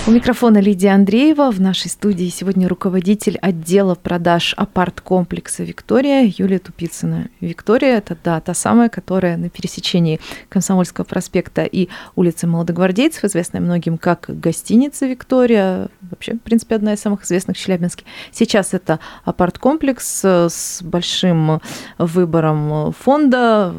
У 0.08 0.10
микрофона 0.10 0.56
Лидия 0.56 0.94
Андреева. 0.94 1.50
В 1.50 1.60
нашей 1.60 1.90
студии 1.90 2.30
сегодня 2.30 2.66
руководитель 2.66 3.36
отдела 3.42 3.94
продаж 3.94 4.54
апарт-комплекса 4.56 5.64
«Виктория» 5.64 6.32
Юлия 6.34 6.58
Тупицына. 6.58 7.28
Виктория– 7.42 7.98
это, 7.98 8.16
да, 8.24 8.40
та 8.40 8.54
самая, 8.54 8.88
которая 8.88 9.36
на 9.36 9.50
пересечении 9.50 10.18
Комсомольского 10.48 11.04
проспекта 11.04 11.64
и 11.64 11.90
улицы 12.16 12.46
Молодогвардейцев, 12.46 13.22
известная 13.24 13.60
многим 13.60 13.98
как 13.98 14.24
гостиница 14.28 15.04
«Виктория», 15.04 15.90
вообще, 16.00 16.36
в 16.36 16.38
принципе, 16.38 16.76
одна 16.76 16.94
из 16.94 17.00
самых 17.00 17.24
известных 17.24 17.58
в 17.58 17.60
Челябинске. 17.60 18.06
Сейчас 18.32 18.72
это 18.72 19.00
апарт-комплекс 19.26 20.24
с 20.24 20.80
большим 20.82 21.60
выбором 21.98 22.94
фонда, 22.98 23.74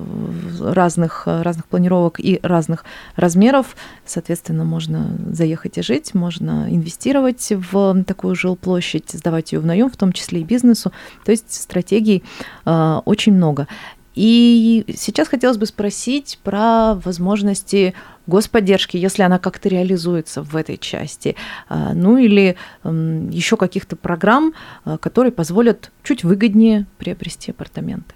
разных, 0.62 1.24
разных 1.26 1.66
планировок 1.66 2.20
и 2.20 2.40
разных 2.44 2.86
размеров. 3.16 3.76
Соответственно, 4.06 4.64
можно 4.64 5.18
заехать 5.32 5.80
и 5.80 5.82
жить, 5.82 6.14
можно 6.20 6.68
инвестировать 6.70 7.52
в 7.52 8.04
такую 8.04 8.36
жилплощадь, 8.36 9.10
сдавать 9.12 9.54
ее 9.54 9.60
в 9.60 9.66
наем, 9.66 9.90
в 9.90 9.98
том 9.98 10.12
числе 10.12 10.42
и 10.42 10.44
бизнесу. 10.44 10.92
То 11.26 11.32
есть 11.32 11.52
стратегий 11.52 12.24
э, 12.66 13.00
очень 13.06 13.34
много. 13.34 13.68
И 14.16 14.86
сейчас 14.98 15.30
хотелось 15.30 15.58
бы 15.58 15.66
спросить 15.66 16.40
про 16.44 16.96
возможности 16.96 17.94
господдержки, 18.28 18.98
если 18.98 19.24
она 19.24 19.40
как-то 19.40 19.70
реализуется 19.70 20.42
в 20.42 20.56
этой 20.56 20.78
части, 20.78 21.36
э, 21.70 21.94
ну 21.94 22.18
или 22.18 22.58
еще 22.84 23.56
каких-то 23.56 23.96
программ, 23.96 24.54
э, 24.86 24.98
которые 25.00 25.32
позволят 25.32 25.92
чуть 26.04 26.24
выгоднее 26.24 26.86
приобрести 26.98 27.52
апартаменты. 27.52 28.14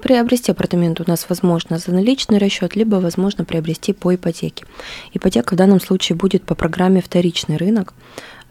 Приобрести 0.00 0.50
апартамент 0.50 1.00
у 1.00 1.04
нас 1.06 1.26
возможно 1.28 1.78
за 1.78 1.92
наличный 1.92 2.38
расчет, 2.38 2.76
либо 2.76 2.96
возможно 2.96 3.44
приобрести 3.44 3.92
по 3.92 4.14
ипотеке. 4.14 4.64
Ипотека 5.12 5.54
в 5.54 5.56
данном 5.58 5.80
случае 5.80 6.16
будет 6.16 6.44
по 6.44 6.54
программе 6.54 7.02
«Вторичный 7.02 7.56
рынок». 7.58 7.92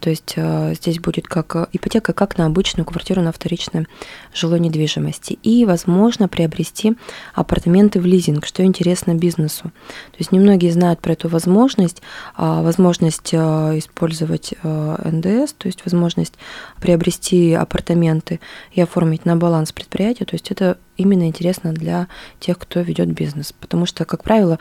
То 0.01 0.09
есть 0.09 0.33
э, 0.35 0.73
здесь 0.73 0.99
будет 0.99 1.27
как 1.27 1.55
э, 1.55 1.67
ипотека, 1.71 2.11
как 2.11 2.37
на 2.37 2.47
обычную 2.47 2.85
квартиру 2.85 3.21
на 3.21 3.31
вторичной 3.31 3.87
жилой 4.33 4.59
недвижимости. 4.59 5.37
И 5.43 5.63
возможно 5.63 6.27
приобрести 6.27 6.97
апартаменты 7.35 8.01
в 8.01 8.05
лизинг, 8.05 8.47
что 8.47 8.63
интересно 8.65 9.13
бизнесу. 9.13 9.65
То 9.65 10.17
есть 10.17 10.31
немногие 10.31 10.71
знают 10.71 11.01
про 11.01 11.13
эту 11.13 11.29
возможность, 11.29 12.01
а, 12.35 12.63
возможность 12.63 13.29
э, 13.31 13.37
использовать 13.77 14.55
НДС, 14.63 15.53
то 15.53 15.67
есть 15.67 15.85
возможность 15.85 16.33
приобрести 16.79 17.53
апартаменты 17.53 18.39
и 18.71 18.81
оформить 18.81 19.25
на 19.25 19.35
баланс 19.35 19.71
предприятия. 19.71 20.25
То 20.25 20.33
есть 20.33 20.49
это 20.49 20.77
именно 20.97 21.27
интересно 21.27 21.73
для 21.73 22.07
тех, 22.39 22.57
кто 22.57 22.79
ведет 22.79 23.09
бизнес. 23.09 23.53
Потому 23.53 23.85
что, 23.85 24.05
как 24.05 24.23
правило, 24.23 24.57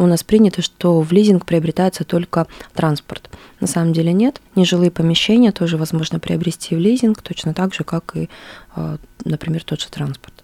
у 0.00 0.06
нас 0.06 0.24
принято, 0.24 0.62
что 0.62 1.00
в 1.00 1.12
лизинг 1.12 1.44
приобретается 1.44 2.04
только 2.04 2.46
транспорт. 2.74 3.30
На 3.60 3.66
самом 3.66 3.92
деле 3.92 4.12
нет. 4.12 4.40
Нежилые 4.54 4.90
помещения 4.90 5.52
тоже 5.52 5.76
возможно 5.76 6.18
приобрести 6.18 6.74
в 6.74 6.78
лизинг, 6.78 7.20
точно 7.22 7.52
так 7.54 7.74
же, 7.74 7.84
как 7.84 8.16
и, 8.16 8.30
а, 8.74 8.96
например, 9.24 9.62
тот 9.62 9.80
же 9.80 9.88
транспорт. 9.88 10.34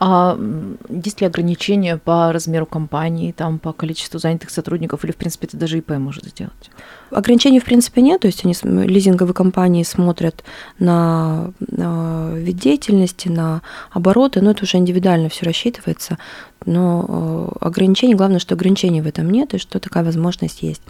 А 0.00 0.38
есть 0.88 1.20
ли 1.20 1.26
ограничения 1.26 1.96
по 1.96 2.32
размеру 2.32 2.66
компании, 2.66 3.32
там, 3.32 3.58
по 3.58 3.72
количеству 3.72 4.18
занятых 4.18 4.50
сотрудников, 4.50 5.04
или, 5.04 5.12
в 5.12 5.16
принципе, 5.16 5.46
это 5.46 5.56
даже 5.56 5.78
ИП 5.78 5.90
может 5.90 6.24
сделать? 6.24 6.70
Ограничений, 7.10 7.60
в 7.60 7.64
принципе, 7.64 8.00
нет, 8.00 8.22
то 8.22 8.26
есть 8.26 8.44
они, 8.44 8.54
лизинговые 8.64 9.34
компании 9.34 9.82
смотрят 9.82 10.42
на, 10.78 11.52
на 11.60 12.32
вид 12.34 12.56
деятельности, 12.56 13.28
на 13.28 13.62
обороты, 13.90 14.40
но 14.40 14.52
это 14.52 14.64
уже 14.64 14.78
индивидуально 14.78 15.28
все 15.28 15.44
рассчитывается, 15.44 16.18
но 16.66 17.48
э, 17.60 17.66
ограничений, 17.66 18.14
главное, 18.14 18.38
что 18.38 18.54
ограничений 18.54 19.00
в 19.00 19.06
этом 19.06 19.30
нет, 19.30 19.54
и 19.54 19.58
что 19.58 19.80
такая 19.80 20.04
возможность 20.04 20.62
есть. 20.62 20.82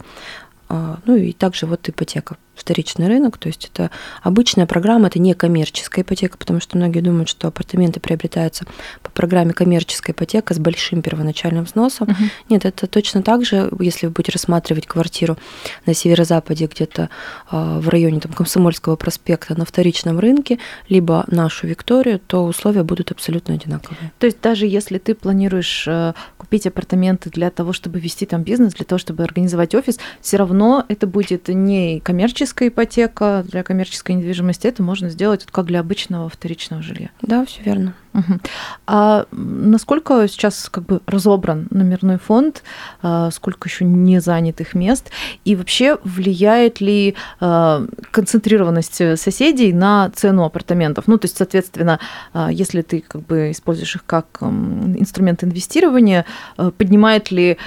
А, 0.69 0.99
ну 1.05 1.15
и 1.15 1.33
также 1.33 1.65
вот 1.65 1.87
ипотека 1.87 2.37
вторичный 2.55 3.07
рынок, 3.07 3.37
то 3.37 3.47
есть 3.47 3.69
это 3.71 3.89
обычная 4.21 4.65
программа, 4.65 5.07
это 5.07 5.19
не 5.19 5.33
коммерческая 5.33 6.03
ипотека, 6.03 6.37
потому 6.37 6.59
что 6.59 6.77
многие 6.77 7.01
думают, 7.01 7.29
что 7.29 7.47
апартаменты 7.47 7.99
приобретаются 7.99 8.65
по 9.01 9.09
программе 9.11 9.53
коммерческая 9.53 10.13
ипотека 10.13 10.53
с 10.53 10.59
большим 10.59 11.01
первоначальным 11.01 11.65
взносом. 11.65 12.09
Uh-huh. 12.09 12.29
Нет, 12.49 12.65
это 12.65 12.87
точно 12.87 13.23
так 13.23 13.45
же, 13.45 13.71
если 13.79 14.07
вы 14.07 14.13
будете 14.13 14.33
рассматривать 14.33 14.85
квартиру 14.85 15.37
на 15.85 15.93
северо-западе 15.93 16.67
где-то 16.67 17.09
э, 17.51 17.79
в 17.79 17.89
районе 17.89 18.19
там, 18.19 18.31
Комсомольского 18.33 18.95
проспекта 18.95 19.57
на 19.57 19.65
вторичном 19.65 20.19
рынке, 20.19 20.59
либо 20.89 21.25
нашу 21.27 21.67
Викторию, 21.67 22.19
то 22.19 22.45
условия 22.45 22.83
будут 22.83 23.11
абсолютно 23.11 23.55
одинаковые. 23.55 24.11
То 24.19 24.27
есть 24.27 24.39
даже 24.41 24.67
если 24.67 24.99
ты 24.99 25.15
планируешь 25.15 25.85
э, 25.87 26.13
купить 26.37 26.67
апартаменты 26.67 27.29
для 27.29 27.49
того, 27.49 27.73
чтобы 27.73 27.99
вести 27.99 28.25
там 28.25 28.43
бизнес, 28.43 28.73
для 28.73 28.85
того, 28.85 28.99
чтобы 28.99 29.23
организовать 29.23 29.73
офис, 29.73 29.99
все 30.21 30.37
равно 30.37 30.85
это 30.87 31.07
будет 31.07 31.47
не 31.47 31.99
коммерческая 31.99 32.42
коммерческая 32.43 32.69
ипотека 32.69 33.45
для 33.47 33.63
коммерческой 33.63 34.15
недвижимости, 34.15 34.67
это 34.67 34.83
можно 34.83 35.09
сделать 35.09 35.45
как 35.49 35.65
для 35.65 35.79
обычного 35.79 36.27
вторичного 36.27 36.81
жилья. 36.81 37.09
Да, 37.21 37.45
все 37.45 37.61
верно. 37.63 37.93
Угу. 38.13 38.39
А 38.87 39.25
насколько 39.31 40.27
сейчас 40.27 40.69
как 40.69 40.85
бы 40.85 40.99
разобран 41.07 41.67
номерной 41.71 42.17
фонд, 42.17 42.63
а, 43.01 43.31
сколько 43.31 43.69
еще 43.69 43.85
не 43.85 44.19
занятых 44.19 44.75
мест, 44.75 45.09
и 45.45 45.55
вообще 45.55 45.97
влияет 46.03 46.81
ли 46.81 47.15
а, 47.39 47.85
концентрированность 48.11 49.19
соседей 49.19 49.71
на 49.71 50.11
цену 50.13 50.43
апартаментов? 50.43 51.07
Ну, 51.07 51.17
то 51.17 51.25
есть, 51.25 51.37
соответственно, 51.37 51.99
а, 52.33 52.51
если 52.51 52.81
ты 52.81 53.03
как 53.07 53.25
бы 53.25 53.51
используешь 53.51 53.95
их 53.95 54.05
как 54.05 54.41
инструмент 54.41 55.43
инвестирования, 55.43 56.25
поднимает 56.57 57.31
ли 57.31 57.57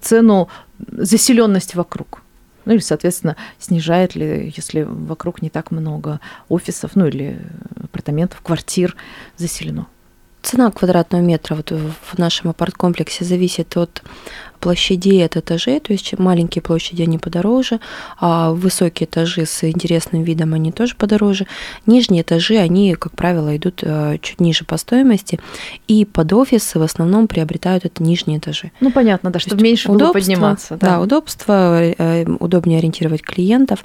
цену 0.00 0.48
заселенность 0.78 1.74
вокруг? 1.74 2.22
Ну 2.68 2.74
или, 2.74 2.80
соответственно, 2.80 3.34
снижает 3.58 4.14
ли, 4.14 4.52
если 4.54 4.82
вокруг 4.82 5.40
не 5.40 5.48
так 5.48 5.70
много 5.70 6.20
офисов, 6.50 6.96
ну 6.96 7.06
или 7.06 7.40
апартаментов, 7.82 8.42
квартир 8.42 8.94
заселено. 9.38 9.86
Цена 10.48 10.70
квадратного 10.70 11.20
метра 11.20 11.54
вот 11.54 11.70
в 11.70 12.18
нашем 12.18 12.48
апарт-комплексе 12.50 13.24
зависит 13.24 13.76
от 13.76 14.02
площадей 14.60 15.24
от 15.24 15.36
этажей, 15.36 15.78
то 15.78 15.92
есть 15.92 16.18
маленькие 16.18 16.62
площади 16.62 17.02
они 17.02 17.18
подороже, 17.18 17.80
а 18.18 18.52
высокие 18.52 19.06
этажи 19.06 19.44
с 19.44 19.62
интересным 19.62 20.22
видом 20.22 20.54
они 20.54 20.72
тоже 20.72 20.96
подороже. 20.96 21.46
Нижние 21.84 22.22
этажи, 22.22 22.56
они, 22.56 22.94
как 22.94 23.12
правило, 23.12 23.54
идут 23.56 23.80
э, 23.82 24.16
чуть 24.22 24.40
ниже 24.40 24.64
по 24.64 24.78
стоимости, 24.78 25.38
и 25.86 26.06
под 26.06 26.32
офисы 26.32 26.78
в 26.78 26.82
основном 26.82 27.28
приобретают 27.28 27.84
это 27.84 28.02
нижние 28.02 28.38
этажи. 28.38 28.72
Ну, 28.80 28.90
понятно, 28.90 29.30
да, 29.30 29.38
чтобы 29.38 29.62
меньше 29.62 29.88
было 29.88 30.12
подниматься. 30.12 30.76
Да, 30.76 30.86
да 30.86 31.00
удобство, 31.00 31.82
э, 31.82 32.24
удобнее 32.40 32.78
ориентировать 32.78 33.22
клиентов, 33.22 33.84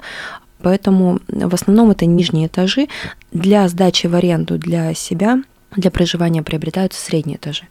Поэтому 0.62 1.18
в 1.28 1.52
основном 1.52 1.90
это 1.90 2.06
нижние 2.06 2.46
этажи. 2.46 2.88
Для 3.32 3.68
сдачи 3.68 4.06
в 4.06 4.14
аренду 4.14 4.56
для 4.56 4.94
себя, 4.94 5.42
для 5.76 5.90
проживания 5.90 6.42
приобретаются 6.42 7.00
средние 7.00 7.36
этажи. 7.36 7.64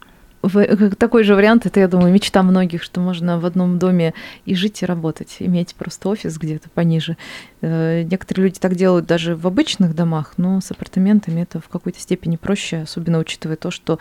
Э, 0.54 0.90
такой 0.98 1.24
же 1.24 1.34
вариант, 1.34 1.66
это, 1.66 1.80
я 1.80 1.88
думаю, 1.88 2.12
мечта 2.12 2.42
многих, 2.42 2.82
что 2.82 3.00
можно 3.00 3.38
в 3.38 3.46
одном 3.46 3.78
доме 3.78 4.14
и 4.44 4.54
жить, 4.54 4.82
и 4.82 4.86
работать, 4.86 5.36
иметь 5.40 5.74
просто 5.74 6.08
офис 6.08 6.38
где-то 6.38 6.68
пониже. 6.70 7.16
Э, 7.60 8.02
некоторые 8.02 8.46
люди 8.46 8.58
так 8.58 8.74
делают 8.74 9.06
даже 9.06 9.36
в 9.36 9.46
обычных 9.46 9.94
домах, 9.94 10.34
но 10.36 10.60
с 10.60 10.70
апартаментами 10.70 11.42
это 11.42 11.60
в 11.60 11.68
какой-то 11.68 12.00
степени 12.00 12.36
проще, 12.36 12.82
особенно 12.82 13.18
учитывая 13.18 13.56
то, 13.56 13.70
что 13.70 13.98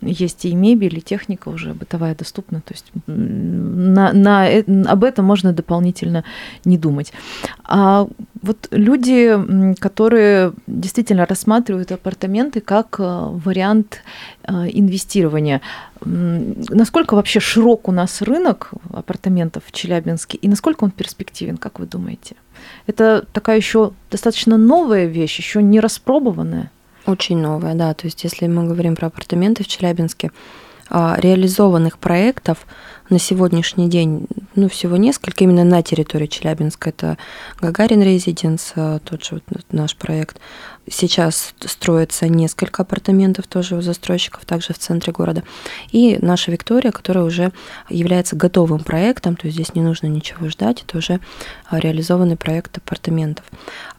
есть 0.00 0.44
и 0.44 0.54
мебель, 0.54 0.98
и 0.98 1.02
техника 1.02 1.48
уже 1.48 1.74
бытовая 1.74 2.14
доступна. 2.14 2.60
То 2.60 2.74
есть 2.74 2.86
на, 3.06 4.12
на, 4.12 4.48
э, 4.48 4.64
об 4.84 5.04
этом 5.04 5.24
можно 5.24 5.52
дополнительно 5.52 6.24
не 6.64 6.78
думать. 6.78 7.12
А 7.64 8.06
вот 8.42 8.68
люди, 8.70 9.74
которые 9.80 10.52
действительно 10.66 11.26
рассматривают 11.26 11.90
апартаменты 11.90 12.60
как 12.60 12.98
вариант 12.98 14.02
инвестирования, 14.46 15.60
Насколько 16.04 17.14
вообще 17.14 17.40
широк 17.40 17.88
у 17.88 17.92
нас 17.92 18.22
рынок 18.22 18.70
апартаментов 18.92 19.64
в 19.66 19.72
Челябинске 19.72 20.38
и 20.38 20.48
насколько 20.48 20.84
он 20.84 20.90
перспективен, 20.90 21.56
как 21.56 21.78
вы 21.78 21.86
думаете? 21.86 22.36
Это 22.86 23.24
такая 23.32 23.56
еще 23.56 23.92
достаточно 24.10 24.56
новая 24.56 25.06
вещь, 25.06 25.38
еще 25.38 25.62
не 25.62 25.80
распробованная. 25.80 26.70
Очень 27.06 27.38
новая, 27.38 27.74
да. 27.74 27.94
То 27.94 28.06
есть, 28.06 28.24
если 28.24 28.46
мы 28.46 28.64
говорим 28.64 28.96
про 28.96 29.06
апартаменты 29.08 29.62
в 29.62 29.68
Челябинске, 29.68 30.32
а, 30.88 31.16
реализованных 31.18 31.98
проектов 31.98 32.66
на 33.10 33.18
сегодняшний 33.18 33.88
день, 33.88 34.26
ну, 34.56 34.68
всего 34.68 34.96
несколько, 34.96 35.44
именно 35.44 35.64
на 35.64 35.82
территории 35.82 36.26
Челябинска. 36.26 36.90
Это 36.90 37.18
Гагарин 37.60 38.02
Резиденс, 38.02 38.72
а, 38.74 38.98
тот 38.98 39.24
же 39.24 39.40
вот 39.48 39.64
наш 39.70 39.96
проект. 39.96 40.40
Сейчас 40.88 41.54
строится 41.60 42.28
несколько 42.28 42.82
апартаментов 42.82 43.46
тоже 43.46 43.76
у 43.76 43.80
застройщиков, 43.80 44.44
также 44.44 44.72
в 44.72 44.78
центре 44.78 45.12
города. 45.12 45.42
И 45.90 46.18
наша 46.20 46.50
Виктория, 46.50 46.92
которая 46.92 47.24
уже 47.24 47.52
является 47.88 48.36
готовым 48.36 48.80
проектом, 48.80 49.36
то 49.36 49.46
есть 49.46 49.56
здесь 49.56 49.74
не 49.74 49.82
нужно 49.82 50.06
ничего 50.06 50.48
ждать, 50.48 50.82
это 50.86 50.98
уже 50.98 51.20
реализованный 51.70 52.36
проект 52.36 52.78
апартаментов. 52.78 53.44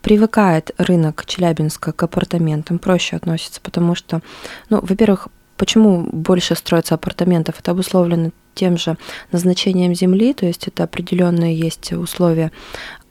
Привыкает 0.01 0.71
рынок 0.77 1.25
Челябинска 1.25 1.91
к 1.91 2.03
апартаментам, 2.03 2.79
проще 2.79 3.15
относится, 3.15 3.59
потому 3.61 3.95
что, 3.95 4.21
ну, 4.69 4.79
во-первых, 4.81 5.27
Почему 5.57 6.07
больше 6.11 6.55
строится 6.55 6.95
апартаментов? 6.95 7.59
Это 7.59 7.71
обусловлено 7.71 8.31
тем 8.57 8.77
же 8.77 8.97
назначением 9.31 9.95
земли, 9.95 10.33
то 10.33 10.45
есть 10.45 10.67
это 10.67 10.83
определенные 10.83 11.57
есть 11.57 11.93
условия 11.93 12.51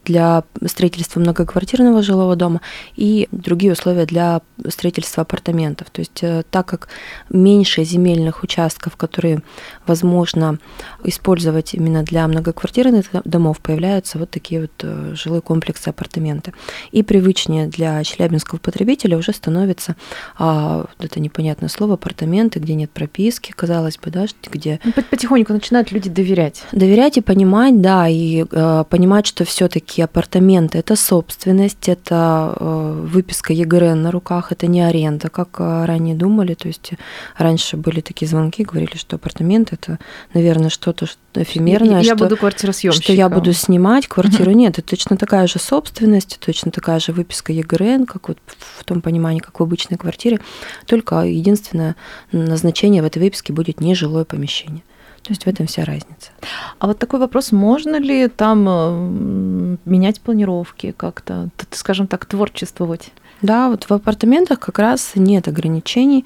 для 0.07 0.43
строительства 0.65 1.19
многоквартирного 1.19 2.01
жилого 2.01 2.35
дома 2.35 2.61
и 2.95 3.27
другие 3.31 3.73
условия 3.73 4.05
для 4.05 4.41
строительства 4.69 5.21
апартаментов. 5.21 5.89
То 5.89 6.01
есть 6.01 6.23
э, 6.23 6.43
так 6.49 6.65
как 6.65 6.87
меньше 7.29 7.83
земельных 7.83 8.43
участков, 8.43 8.95
которые 8.95 9.41
возможно 9.85 10.59
использовать 11.03 11.73
именно 11.73 12.03
для 12.03 12.27
многоквартирных 12.27 13.05
домов, 13.25 13.59
появляются 13.59 14.17
вот 14.17 14.29
такие 14.29 14.61
вот 14.61 14.71
э, 14.83 15.13
жилые 15.15 15.41
комплексы 15.41 15.89
апартаменты. 15.89 16.53
И 16.91 17.03
привычнее 17.03 17.67
для 17.67 18.03
челябинского 18.03 18.59
потребителя 18.59 19.17
уже 19.17 19.33
становится 19.33 19.95
а, 20.37 20.85
это 20.99 21.19
непонятное 21.19 21.69
слово 21.69 21.95
апартаменты, 21.95 22.59
где 22.59 22.75
нет 22.75 22.91
прописки, 22.91 23.51
казалось 23.51 23.97
бы, 23.97 24.09
да, 24.11 24.25
где 24.49 24.79
ну, 24.83 24.93
потихоньку 24.93 25.53
начинают 25.53 25.91
люди 25.91 26.09
доверять. 26.09 26.63
Доверять 26.71 27.17
и 27.17 27.21
понимать, 27.21 27.81
да, 27.81 28.07
и 28.07 28.45
э, 28.49 28.83
понимать, 28.89 29.27
что 29.27 29.43
все-таки 29.43 29.96
такие 29.97 30.05
апартаменты. 30.05 30.77
Это 30.77 30.95
собственность, 30.95 31.89
это 31.89 32.53
э, 32.59 33.07
выписка 33.07 33.51
ЕГРН 33.53 34.03
на 34.03 34.11
руках, 34.11 34.51
это 34.51 34.67
не 34.67 34.81
аренда, 34.81 35.29
как 35.29 35.59
э, 35.59 35.85
ранее 35.85 36.15
думали. 36.15 36.53
То 36.53 36.67
есть 36.67 36.91
раньше 37.35 37.77
были 37.77 38.01
такие 38.01 38.27
звонки, 38.27 38.63
говорили, 38.63 38.95
что 38.95 39.15
апартамент 39.15 39.73
это, 39.73 39.97
наверное, 40.35 40.69
что-то 40.69 41.07
эфемерное. 41.33 42.01
Я 42.01 42.15
что, 42.15 42.25
буду 42.25 42.37
квартиросъемщиком. 42.37 43.03
Что 43.03 43.13
я 43.13 43.27
буду 43.27 43.53
снимать 43.53 44.07
квартиру. 44.07 44.51
Нет, 44.55 44.77
это 44.77 44.87
точно 44.87 45.17
такая 45.17 45.47
же 45.47 45.57
собственность, 45.57 46.39
точно 46.45 46.71
такая 46.71 46.99
же 46.99 47.11
выписка 47.11 47.51
ЕГРН, 47.51 48.05
как 48.05 48.27
вот 48.27 48.37
в 48.77 48.83
том 48.83 49.01
понимании, 49.01 49.39
как 49.39 49.59
в 49.59 49.63
обычной 49.63 49.97
квартире. 49.97 50.39
Только 50.85 51.21
единственное 51.21 51.95
назначение 52.31 53.01
в 53.01 53.05
этой 53.05 53.19
выписке 53.23 53.51
будет 53.51 53.81
нежилое 53.81 54.25
помещение. 54.25 54.83
То 55.27 55.33
есть 55.33 55.43
в 55.43 55.47
этом 55.47 55.67
вся 55.67 55.83
разница. 55.83 56.31
А 56.79 56.87
вот 56.87 56.99
такой 56.99 57.19
вопрос, 57.19 57.51
можно 57.51 57.97
ли 57.99 58.29
там 58.29 58.65
э, 58.65 59.77
менять 59.83 60.21
планировки 60.21 60.93
как-то, 60.95 61.49
скажем 61.71 62.07
так, 62.07 62.25
творчествовать? 62.25 63.11
Да, 63.41 63.69
вот 63.69 63.83
в 63.83 63.91
апартаментах 63.91 64.61
как 64.61 64.79
раз 64.79 65.11
нет 65.15 65.49
ограничений. 65.49 66.25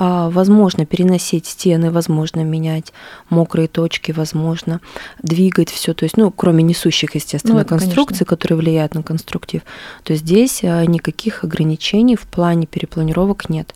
А, 0.00 0.30
возможно 0.30 0.86
переносить 0.86 1.46
стены, 1.46 1.90
возможно 1.90 2.44
менять 2.44 2.92
мокрые 3.30 3.66
точки, 3.66 4.12
возможно 4.12 4.80
двигать 5.24 5.70
все, 5.70 5.92
то 5.92 6.04
есть, 6.04 6.16
ну, 6.16 6.30
кроме 6.30 6.62
несущих, 6.62 7.16
естественно, 7.16 7.58
ну, 7.58 7.64
конструкций, 7.64 8.18
конечно. 8.18 8.26
которые 8.26 8.58
влияют 8.58 8.94
на 8.94 9.02
конструктив, 9.02 9.62
то 10.04 10.14
здесь 10.14 10.60
а, 10.62 10.84
никаких 10.86 11.42
ограничений 11.42 12.14
в 12.14 12.28
плане 12.28 12.68
перепланировок 12.68 13.48
нет. 13.48 13.74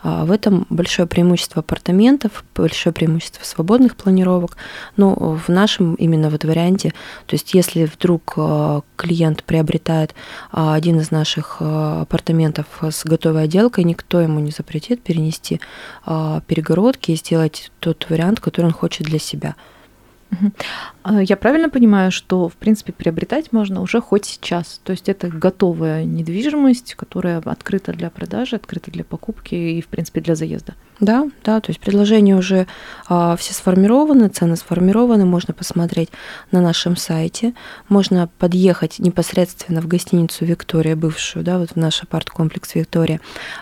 А, 0.00 0.24
в 0.24 0.30
этом 0.30 0.64
большое 0.70 1.08
преимущество 1.08 1.58
апартаментов, 1.58 2.44
большое 2.54 2.92
преимущество 2.92 3.44
свободных 3.44 3.96
планировок. 3.96 4.56
Но 4.96 5.12
в 5.44 5.48
нашем 5.48 5.94
именно 5.94 6.30
вот 6.30 6.44
варианте, 6.44 6.90
то 7.26 7.34
есть 7.34 7.52
если 7.52 7.86
вдруг 7.86 8.38
клиент 8.94 9.42
приобретает 9.42 10.14
один 10.52 11.00
из 11.00 11.10
наших 11.10 11.60
апартаментов 11.60 12.66
с 12.80 13.04
готовой 13.04 13.44
отделкой, 13.44 13.82
никто 13.82 14.20
ему 14.20 14.38
не 14.38 14.52
запретит 14.52 15.02
перенести 15.02 15.60
перегородки 16.04 17.12
и 17.12 17.16
сделать 17.16 17.72
тот 17.80 18.06
вариант, 18.10 18.40
который 18.40 18.66
он 18.66 18.72
хочет 18.72 19.06
для 19.06 19.18
себя. 19.18 19.56
А 21.04 21.22
я 21.22 21.36
правильно 21.36 21.68
понимаю, 21.68 22.10
что, 22.10 22.48
в 22.48 22.54
принципе, 22.54 22.90
приобретать 22.94 23.52
можно 23.52 23.82
уже 23.82 24.00
хоть 24.00 24.24
сейчас? 24.24 24.80
То 24.84 24.92
есть 24.92 25.10
это 25.10 25.28
готовая 25.28 26.04
недвижимость, 26.04 26.94
которая 26.94 27.42
открыта 27.44 27.92
для 27.92 28.08
продажи, 28.08 28.56
открыта 28.56 28.90
для 28.90 29.04
покупки 29.04 29.54
и, 29.54 29.82
в 29.82 29.88
принципе, 29.88 30.22
для 30.22 30.34
заезда? 30.34 30.72
Да, 31.00 31.28
да, 31.44 31.60
то 31.60 31.70
есть 31.70 31.80
предложения 31.80 32.36
уже 32.36 32.68
а, 33.08 33.36
все 33.36 33.52
сформированы, 33.52 34.28
цены 34.28 34.56
сформированы, 34.56 35.24
можно 35.24 35.52
посмотреть 35.52 36.08
на 36.52 36.60
нашем 36.60 36.96
сайте, 36.96 37.52
можно 37.88 38.28
подъехать 38.38 39.00
непосредственно 39.00 39.80
в 39.80 39.88
гостиницу 39.88 40.44
Виктория, 40.44 40.94
бывшую, 40.94 41.44
да, 41.44 41.58
вот 41.58 41.72
в 41.72 41.76
наш 41.76 42.02
апарт-комплекс 42.02 42.76
Виктория. 42.76 43.20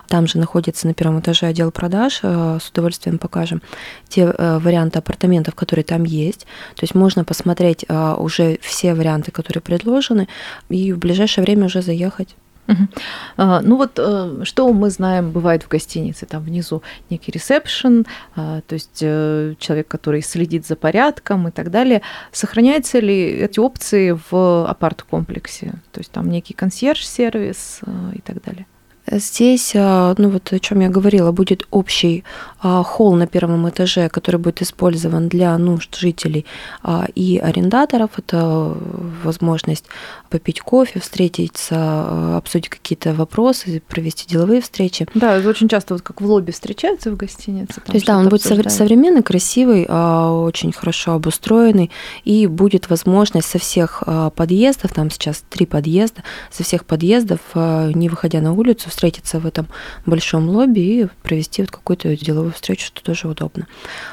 Там 0.09 0.27
же 0.27 0.39
находится 0.39 0.87
на 0.87 0.93
первом 0.93 1.21
этаже 1.21 1.47
отдел 1.47 1.71
продаж, 1.71 2.21
а, 2.23 2.59
с 2.61 2.69
удовольствием 2.69 3.19
покажем 3.19 3.63
те 4.09 4.27
а, 4.27 4.59
варианты 4.59 4.99
апартаментов, 4.99 5.55
которые 5.55 5.85
там 5.85 6.05
есть. 6.05 6.41
То 6.77 6.83
есть 6.83 6.95
можно 6.95 7.25
посмотреть 7.33 7.87
а, 7.89 8.17
уже 8.17 8.59
все 8.61 8.93
варианты, 8.93 9.31
которые 9.31 9.63
предложены, 9.63 10.29
и 10.69 10.93
в 10.93 10.99
ближайшее 10.99 11.43
время 11.45 11.65
уже 11.65 11.81
заехать. 11.81 12.37
Uh-huh. 12.67 13.61
Ну 13.65 13.77
вот 13.77 13.93
э, 13.97 14.45
что 14.45 14.73
мы 14.73 14.91
знаем, 14.91 15.33
бывает 15.33 15.63
в 15.63 15.69
гостинице, 15.69 16.27
там 16.27 16.43
внизу 16.43 16.83
некий 17.11 17.33
ресепшн, 17.33 18.05
а, 18.37 18.61
то 18.61 18.75
есть 18.75 18.99
э, 19.01 19.55
человек, 19.59 19.89
который 19.89 20.23
следит 20.23 20.67
за 20.67 20.77
порядком 20.77 21.49
и 21.49 21.51
так 21.51 21.71
далее. 21.71 22.03
Сохраняются 22.33 23.01
ли 23.01 23.17
эти 23.17 23.59
опции 23.61 24.17
в 24.31 24.67
апарт-комплексе? 24.69 25.73
То 25.91 26.01
есть 26.01 26.13
там 26.13 26.29
некий 26.29 26.53
консьерж-сервис 26.55 27.81
э, 27.87 28.13
и 28.15 28.21
так 28.21 28.43
далее? 28.43 28.67
Здесь, 29.15 29.73
а, 29.75 30.15
ну 30.17 30.31
вот 30.31 30.53
о 30.53 30.59
чем 30.59 30.81
я 30.81 30.89
говорила, 30.89 31.33
будет 31.33 31.67
общий 31.71 32.25
а, 32.61 32.83
холл 32.83 33.15
на 33.15 33.27
первом 33.27 33.69
этаже, 33.69 34.09
который 34.09 34.41
будет 34.41 34.63
использован 34.63 35.29
для 35.29 35.57
нужд 35.59 35.95
жителей 35.97 36.47
а, 36.83 37.07
и 37.15 37.37
арендаторов. 37.37 38.11
Это 38.17 38.75
возможность 39.23 39.85
попить 40.31 40.61
кофе, 40.61 40.99
встретиться, 41.01 42.37
обсудить 42.39 42.71
какие-то 42.71 43.13
вопросы, 43.13 43.83
провести 43.87 44.27
деловые 44.27 44.63
встречи. 44.63 45.07
Да, 45.15 45.37
это 45.37 45.49
очень 45.49 45.69
часто 45.69 45.93
вот 45.95 46.03
как 46.03 46.23
в 46.23 46.25
лобби 46.25 46.53
встречаются 46.53 47.11
в 47.11 47.17
гостинице. 47.17 47.83
То 47.85 47.93
есть 47.93 48.07
да, 48.07 48.17
он 48.17 48.31
будет 48.31 48.41
обсуждают. 48.41 48.73
современный, 48.73 49.23
красивый, 49.23 49.85
очень 49.85 50.73
хорошо 50.73 51.13
обустроенный, 51.13 51.91
и 52.25 52.47
будет 52.47 52.89
возможность 52.89 53.49
со 53.49 53.59
всех 53.59 54.03
подъездов, 54.35 54.95
там 54.95 55.11
сейчас 55.11 55.45
три 55.51 55.67
подъезда, 55.67 56.23
со 56.51 56.65
всех 56.65 56.87
подъездов, 56.87 57.41
не 57.55 58.09
выходя 58.09 58.41
на 58.41 58.55
улицу, 58.55 58.89
встретиться 59.03 59.41
в 59.41 59.47
этом 59.47 59.67
большом 60.07 60.49
лобби 60.49 60.81
и 60.81 61.07
провести 61.25 61.63
вот 61.63 61.73
какую-то 61.73 62.17
деловую 62.17 62.53
встречу, 62.53 62.87
что 62.87 63.03
тоже 63.03 63.27
удобно. 63.27 63.67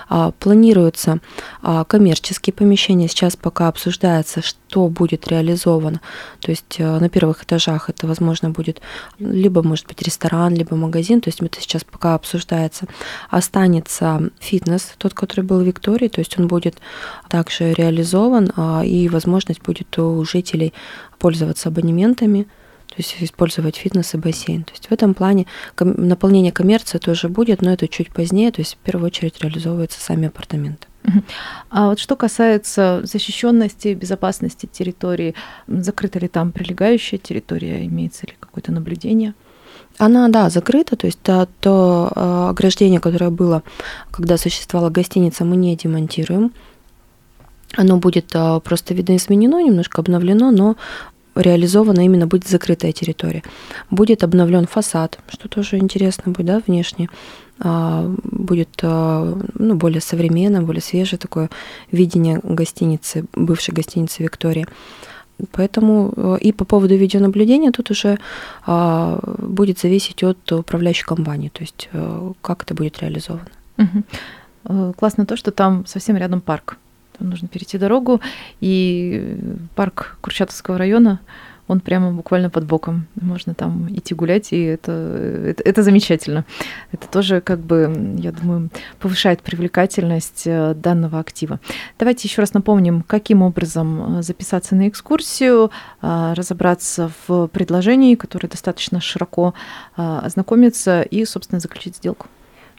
А, 0.08 0.32
планируются 0.32 1.19
а, 1.62 1.84
коммерческие 1.84 2.56
помещения. 2.56 3.08
Сейчас 3.08 3.36
пока 3.36 3.67
обсуждается, 3.67 4.41
что 4.41 4.88
будет 4.88 5.28
реализовано. 5.28 6.02
То 6.39 6.49
есть 6.49 6.78
э, 6.80 6.99
на 6.99 7.08
первых 7.08 7.43
этажах 7.43 7.91
это, 7.91 8.08
возможно, 8.08 8.49
будет 8.49 8.82
либо, 9.19 9.62
может 9.62 9.86
быть, 9.86 10.02
ресторан, 10.02 10.56
либо 10.56 10.75
магазин. 10.75 11.21
То 11.21 11.28
есть 11.28 11.39
это 11.39 11.62
сейчас 11.62 11.84
пока 11.84 12.15
обсуждается. 12.15 12.88
Останется 13.30 14.32
фитнес, 14.39 14.93
тот, 14.97 15.13
который 15.13 15.41
был 15.41 15.60
в 15.60 15.67
Виктории. 15.67 16.08
То 16.08 16.19
есть 16.21 16.39
он 16.39 16.47
будет 16.47 16.80
также 17.30 17.73
реализован, 17.73 18.52
а, 18.56 18.84
и 18.84 19.08
возможность 19.08 19.62
будет 19.62 19.99
у 19.99 20.25
жителей 20.25 20.73
пользоваться 21.19 21.69
абонементами 21.69 22.47
то 22.89 22.95
есть 22.97 23.15
использовать 23.19 23.75
фитнес 23.75 24.13
и 24.13 24.17
бассейн. 24.17 24.63
То 24.63 24.71
есть 24.73 24.88
в 24.88 24.91
этом 24.91 25.13
плане 25.13 25.45
наполнение 25.80 26.52
коммерции 26.52 26.97
тоже 26.97 27.30
будет, 27.30 27.62
но 27.62 27.71
это 27.71 27.88
чуть 27.88 28.12
позднее, 28.12 28.52
то 28.52 28.62
есть 28.62 28.73
в 28.73 28.78
первую 28.78 29.08
очередь 29.08 29.41
реализовываются 29.41 30.02
сами 30.02 30.28
апартаменты. 30.28 30.88
А 31.69 31.89
вот 31.89 31.99
что 31.99 32.15
касается 32.15 33.02
защищенности, 33.04 33.93
безопасности 33.93 34.65
территории, 34.65 35.34
закрыта 35.67 36.19
ли 36.19 36.28
там 36.28 36.52
прилегающая 36.52 37.17
территория, 37.17 37.86
имеется 37.86 38.28
ли 38.28 38.34
какое-то 38.39 38.71
наблюдение? 38.71 39.34
Она, 39.97 40.28
да, 40.30 40.49
закрыта, 40.49 40.95
то 40.95 41.08
есть 41.08 41.19
то, 41.21 41.47
то 41.60 42.12
э, 42.15 42.49
ограждение, 42.49 42.99
которое 42.99 43.32
было, 43.32 43.63
когда 44.12 44.38
существовала 44.38 44.89
гостиница, 44.89 45.45
мы 45.45 45.58
не 45.58 45.75
демонтируем. 45.75 46.54
Оно 47.75 47.97
будет 47.97 48.34
э, 48.34 48.60
просто 48.63 48.93
видоизменено, 48.93 49.62
немножко 49.62 50.02
обновлено, 50.02 50.52
но 50.52 50.78
реализована 51.41 52.02
именно 52.02 52.28
будет 52.28 52.47
закрытая 52.47 52.91
территория. 52.91 53.43
Будет 53.89 54.23
обновлен 54.23 54.67
фасад, 54.67 55.19
что 55.30 55.47
тоже 55.47 55.78
интересно 55.78 56.32
будет, 56.32 56.45
да, 56.45 56.62
внешне. 56.65 57.10
А, 57.62 58.10
будет 58.23 58.69
а, 58.84 59.38
ну, 59.54 59.75
более 59.75 60.02
современное, 60.02 60.62
более 60.62 60.82
свежее 60.82 61.19
такое 61.19 61.49
видение 61.91 62.39
гостиницы, 62.43 63.25
бывшей 63.34 63.73
гостиницы 63.73 64.23
Виктория. 64.23 64.67
Поэтому 65.52 66.13
э, 66.15 66.38
и 66.41 66.52
по 66.52 66.65
поводу 66.65 66.95
видеонаблюдения 66.95 67.71
тут 67.71 67.91
уже 67.91 68.19
а, 68.65 69.19
будет 69.38 69.80
зависеть 69.80 70.21
от 70.23 70.52
управляющей 70.52 71.06
компании, 71.06 71.49
то 71.49 71.62
есть 71.62 71.89
э, 71.93 72.32
как 72.41 72.63
это 72.63 72.73
будет 72.73 72.99
реализовано. 72.99 73.47
Угу. 73.78 74.93
Классно 74.97 75.25
то, 75.25 75.38
что 75.38 75.52
там 75.52 75.86
совсем 75.86 76.17
рядом 76.17 76.41
парк 76.41 76.78
нужно 77.19 77.47
перейти 77.47 77.77
дорогу, 77.77 78.21
и 78.62 79.38
парк 79.75 80.17
Курчатовского 80.21 80.77
района, 80.77 81.19
он 81.69 81.82
прямо 81.82 82.12
буквально 82.12 82.49
под 82.49 82.65
боком. 82.65 83.05
Можно 83.21 83.53
там 83.53 83.88
идти 83.93 84.15
гулять, 84.15 84.51
и 84.53 84.63
это, 84.63 84.91
это, 84.91 85.63
это 85.63 85.84
замечательно. 85.84 86.43
Это 86.91 87.08
тоже, 87.08 87.41
как 87.41 87.60
бы, 87.60 88.15
я 88.17 88.32
думаю, 88.32 88.71
повышает 88.99 89.41
привлекательность 89.41 90.47
э, 90.47 90.73
данного 90.73 91.19
актива. 91.19 91.60
Давайте 91.99 92.27
еще 92.27 92.41
раз 92.41 92.55
напомним, 92.55 93.03
каким 93.03 93.43
образом 93.43 94.17
э, 94.17 94.21
записаться 94.23 94.75
на 94.75 94.88
экскурсию, 94.88 95.69
э, 96.01 96.34
разобраться 96.36 97.12
в 97.27 97.47
предложении, 97.47 98.15
которое 98.15 98.47
достаточно 98.47 98.99
широко 98.99 99.53
ознакомиться 99.95 101.03
и, 101.03 101.23
собственно, 101.23 101.60
заключить 101.60 101.97
сделку. 101.97 102.27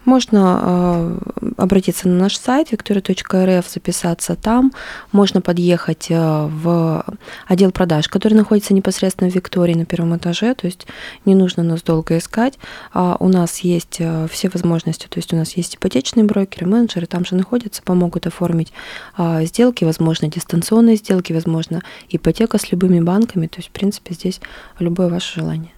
Можно 0.05 0.61
э, 0.63 1.53
обратиться 1.59 2.09
на 2.09 2.15
наш 2.15 2.39
сайт 2.39 2.73
victoria.rf, 2.73 3.65
записаться 3.71 4.35
там. 4.35 4.73
Можно 5.13 5.43
подъехать 5.43 6.07
э, 6.09 6.17
в 6.17 7.05
отдел 7.47 7.71
продаж, 7.71 8.09
который 8.09 8.35
находится 8.35 8.73
непосредственно 8.73 9.31
в 9.31 9.35
Виктории 9.35 9.75
на 9.75 9.85
первом 9.85 10.17
этаже, 10.17 10.55
то 10.55 10.67
есть 10.67 10.87
не 11.27 11.35
нужно 11.35 11.63
нас 11.63 11.83
долго 11.83 12.17
искать. 12.17 12.59
А 12.95 13.17
у 13.21 13.29
нас 13.29 13.59
есть 13.59 13.97
э, 13.99 14.27
все 14.31 14.49
возможности, 14.49 15.07
то 15.07 15.19
есть 15.19 15.35
у 15.35 15.37
нас 15.37 15.53
есть 15.53 15.77
ипотечные 15.77 16.25
брокеры, 16.25 16.67
менеджеры 16.67 17.07
там 17.07 17.27
же 17.27 17.35
находятся, 17.35 17.83
помогут 17.83 18.27
оформить 18.27 18.73
а, 19.17 19.45
сделки, 19.45 19.85
возможно, 19.85 20.29
дистанционные 20.29 20.97
сделки, 20.97 21.33
возможно, 21.33 21.83
ипотека 22.09 22.59
с 22.59 22.73
любыми 22.73 23.01
банками, 23.01 23.47
то 23.47 23.59
есть, 23.59 23.69
в 23.69 23.73
принципе, 23.73 24.15
здесь 24.15 24.41
любое 24.79 25.09
ваше 25.09 25.41
желание. 25.41 25.73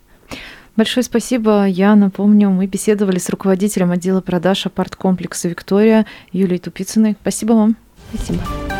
Большое 0.76 1.04
спасибо. 1.04 1.66
Я 1.66 1.94
напомню, 1.94 2.50
мы 2.50 2.66
беседовали 2.66 3.18
с 3.18 3.28
руководителем 3.28 3.90
отдела 3.90 4.20
продаж 4.22 4.66
апарт-комплекса 4.66 5.48
«Виктория» 5.48 6.06
Юлией 6.32 6.58
Тупицыной. 6.58 7.16
Спасибо 7.20 7.52
вам. 7.52 7.76
Спасибо. 8.12 8.71